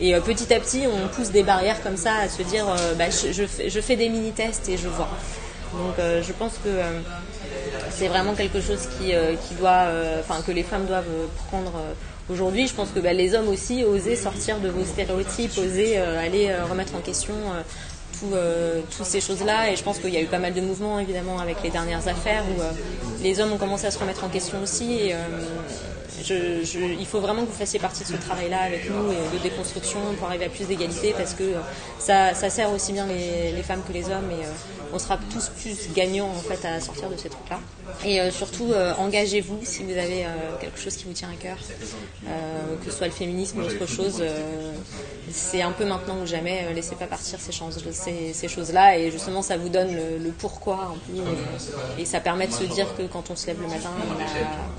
Et 0.00 0.14
euh, 0.14 0.20
petit 0.20 0.52
à 0.52 0.60
petit, 0.60 0.84
on 0.86 1.08
pousse 1.08 1.30
des 1.30 1.42
barrières 1.42 1.82
comme 1.82 1.96
ça 1.96 2.14
à 2.16 2.28
se 2.28 2.42
dire 2.42 2.66
bah, 2.96 3.10
je, 3.10 3.46
fais, 3.46 3.70
je, 3.70 3.80
fais, 3.80 3.96
des 3.96 4.08
mini-tests 4.08 4.68
et 4.68 4.76
je 4.76 4.88
vois. 4.88 5.08
Donc, 5.72 5.94
je 5.98 6.32
pense 6.32 6.52
que 6.62 6.68
c'est 7.90 8.08
vraiment 8.08 8.34
quelque 8.34 8.60
chose 8.60 8.88
qui, 8.98 9.14
qui 9.48 9.54
doit, 9.54 9.86
enfin, 10.20 10.42
que 10.42 10.52
les 10.52 10.62
femmes 10.62 10.84
doivent 10.84 11.08
prendre 11.48 11.72
Aujourd'hui, 12.30 12.68
je 12.68 12.74
pense 12.74 12.90
que 12.90 13.00
bah, 13.00 13.12
les 13.12 13.34
hommes 13.34 13.48
aussi 13.48 13.84
oser 13.84 14.14
sortir 14.14 14.60
de 14.60 14.68
vos 14.68 14.84
stéréotypes, 14.84 15.58
oser 15.58 15.98
euh, 15.98 16.20
aller 16.20 16.48
euh, 16.48 16.64
remettre 16.64 16.94
en 16.94 17.00
question 17.00 17.34
euh, 18.32 18.80
toutes 18.96 19.06
ces 19.06 19.20
choses-là. 19.20 19.72
Et 19.72 19.76
je 19.76 19.82
pense 19.82 19.98
qu'il 19.98 20.10
y 20.10 20.16
a 20.16 20.20
eu 20.20 20.26
pas 20.26 20.38
mal 20.38 20.54
de 20.54 20.60
mouvements, 20.60 21.00
évidemment, 21.00 21.40
avec 21.40 21.62
les 21.64 21.70
dernières 21.70 22.06
affaires 22.06 22.44
où 22.56 22.62
les 23.22 23.40
hommes 23.40 23.52
ont 23.52 23.58
commencé 23.58 23.86
à 23.86 23.90
se 23.90 23.98
remettre 23.98 24.24
en 24.24 24.28
question 24.28 24.62
aussi. 24.62 25.10
Il 26.30 27.06
faut 27.06 27.20
vraiment 27.20 27.42
que 27.42 27.50
vous 27.50 27.56
fassiez 27.56 27.78
partie 27.78 28.02
de 28.02 28.08
ce 28.08 28.16
travail-là 28.16 28.62
avec 28.62 28.88
nous 28.90 29.12
et 29.12 29.36
de 29.36 29.42
déconstruction 29.42 30.00
pour 30.18 30.28
arriver 30.28 30.46
à 30.46 30.48
plus 30.48 30.66
d'égalité 30.66 31.14
parce 31.16 31.34
que 31.34 31.54
ça, 31.98 32.34
sert 32.34 32.70
aussi 32.72 32.92
bien 32.92 33.06
les, 33.06 33.62
femmes 33.62 33.82
que 33.86 33.92
les 33.92 34.06
hommes 34.06 34.30
et 34.30 34.44
on 34.92 34.98
sera 34.98 35.18
tous 35.32 35.48
plus 35.48 35.92
gagnants 35.94 36.28
en 36.28 36.40
fait 36.40 36.66
à 36.66 36.80
sortir 36.80 37.08
de 37.08 37.16
ces 37.16 37.28
trucs-là. 37.28 37.58
Et 38.04 38.20
euh, 38.20 38.30
surtout, 38.30 38.72
euh, 38.72 38.92
engagez-vous 38.98 39.60
si 39.62 39.82
vous 39.84 39.92
avez 39.92 40.24
euh, 40.24 40.28
quelque 40.60 40.78
chose 40.78 40.96
qui 40.96 41.04
vous 41.04 41.12
tient 41.12 41.30
à 41.30 41.34
cœur, 41.34 41.56
que 42.84 42.90
ce 42.90 42.96
soit 42.96 43.06
le 43.06 43.12
féminisme 43.12 43.60
ou 43.60 43.62
autre 43.62 43.86
chose. 43.86 44.22
c'est 45.30 45.62
un 45.62 45.72
peu 45.72 45.84
maintenant 45.84 46.16
ou 46.22 46.26
jamais. 46.26 46.72
laissez 46.74 46.94
pas 46.94 47.06
partir 47.06 47.38
ces, 47.40 48.32
ces, 48.32 48.48
choses-là 48.48 48.98
et 48.98 49.10
justement, 49.10 49.42
ça 49.42 49.56
vous 49.56 49.68
donne 49.68 49.94
le, 49.94 50.30
pourquoi 50.30 50.94
un 50.94 51.12
peu 51.12 51.20
et, 51.98 52.04
ça 52.04 52.20
permet 52.20 52.46
de 52.46 52.52
se 52.52 52.64
dire 52.64 52.86
que 52.96 53.02
quand 53.02 53.30
on 53.30 53.36
se 53.36 53.46
lève 53.46 53.60
le 53.60 53.68
matin, 53.68 53.90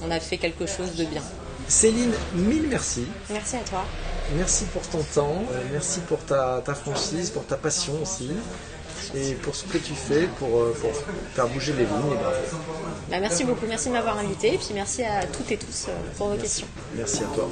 on 0.05 0.11
a, 0.11 0.19
fait 0.19 0.37
quelque 0.37 0.65
chose 0.65 0.95
de 0.95 1.05
bien. 1.05 1.21
Céline, 1.67 2.11
mille 2.35 2.67
merci. 2.69 3.05
Merci 3.29 3.55
à 3.55 3.59
toi. 3.59 3.85
Merci 4.35 4.65
pour 4.65 4.81
ton 4.83 5.03
temps, 5.03 5.43
merci 5.71 5.99
pour 6.01 6.19
ta, 6.19 6.61
ta 6.65 6.73
franchise, 6.73 7.29
pour 7.29 7.45
ta 7.45 7.57
passion 7.57 7.93
aussi 8.01 8.31
et 9.15 9.33
pour 9.35 9.53
ce 9.53 9.65
que 9.65 9.77
tu 9.77 9.93
fais 9.93 10.27
pour, 10.39 10.59
euh, 10.59 10.75
faire 11.33 11.47
bouger 11.47 11.73
les 11.73 11.83
lignes. 11.83 12.17
Bah, 13.09 13.19
merci 13.19 13.43
beaucoup, 13.43 13.65
merci 13.67 13.89
de 13.89 13.93
m'avoir 13.93 14.17
invité 14.17 14.53
et 14.53 14.57
puis 14.57 14.69
merci 14.73 15.03
à 15.03 15.25
toutes 15.25 15.51
et 15.51 15.57
tous 15.57 15.87
euh, 15.89 15.91
pour 16.17 16.29
vos 16.29 16.37
questions. 16.37 16.67
Merci 16.95 17.23
à 17.23 17.35
toi. 17.35 17.49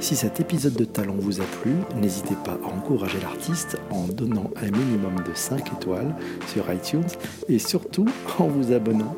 Si 0.00 0.16
cet 0.16 0.40
épisode 0.40 0.74
de 0.74 0.84
Talent 0.84 1.16
vous 1.18 1.40
a 1.40 1.44
plu, 1.44 1.72
n'hésitez 1.96 2.34
pas 2.44 2.56
à 2.64 2.74
encourager 2.74 3.18
l'artiste 3.20 3.76
en 3.90 4.04
donnant 4.04 4.50
un 4.56 4.70
minimum 4.70 5.16
de 5.26 5.34
5 5.34 5.74
étoiles 5.74 6.14
sur 6.50 6.72
iTunes 6.72 7.08
et 7.48 7.58
surtout 7.58 8.06
en 8.38 8.46
vous 8.46 8.72
abonnant 8.72 9.14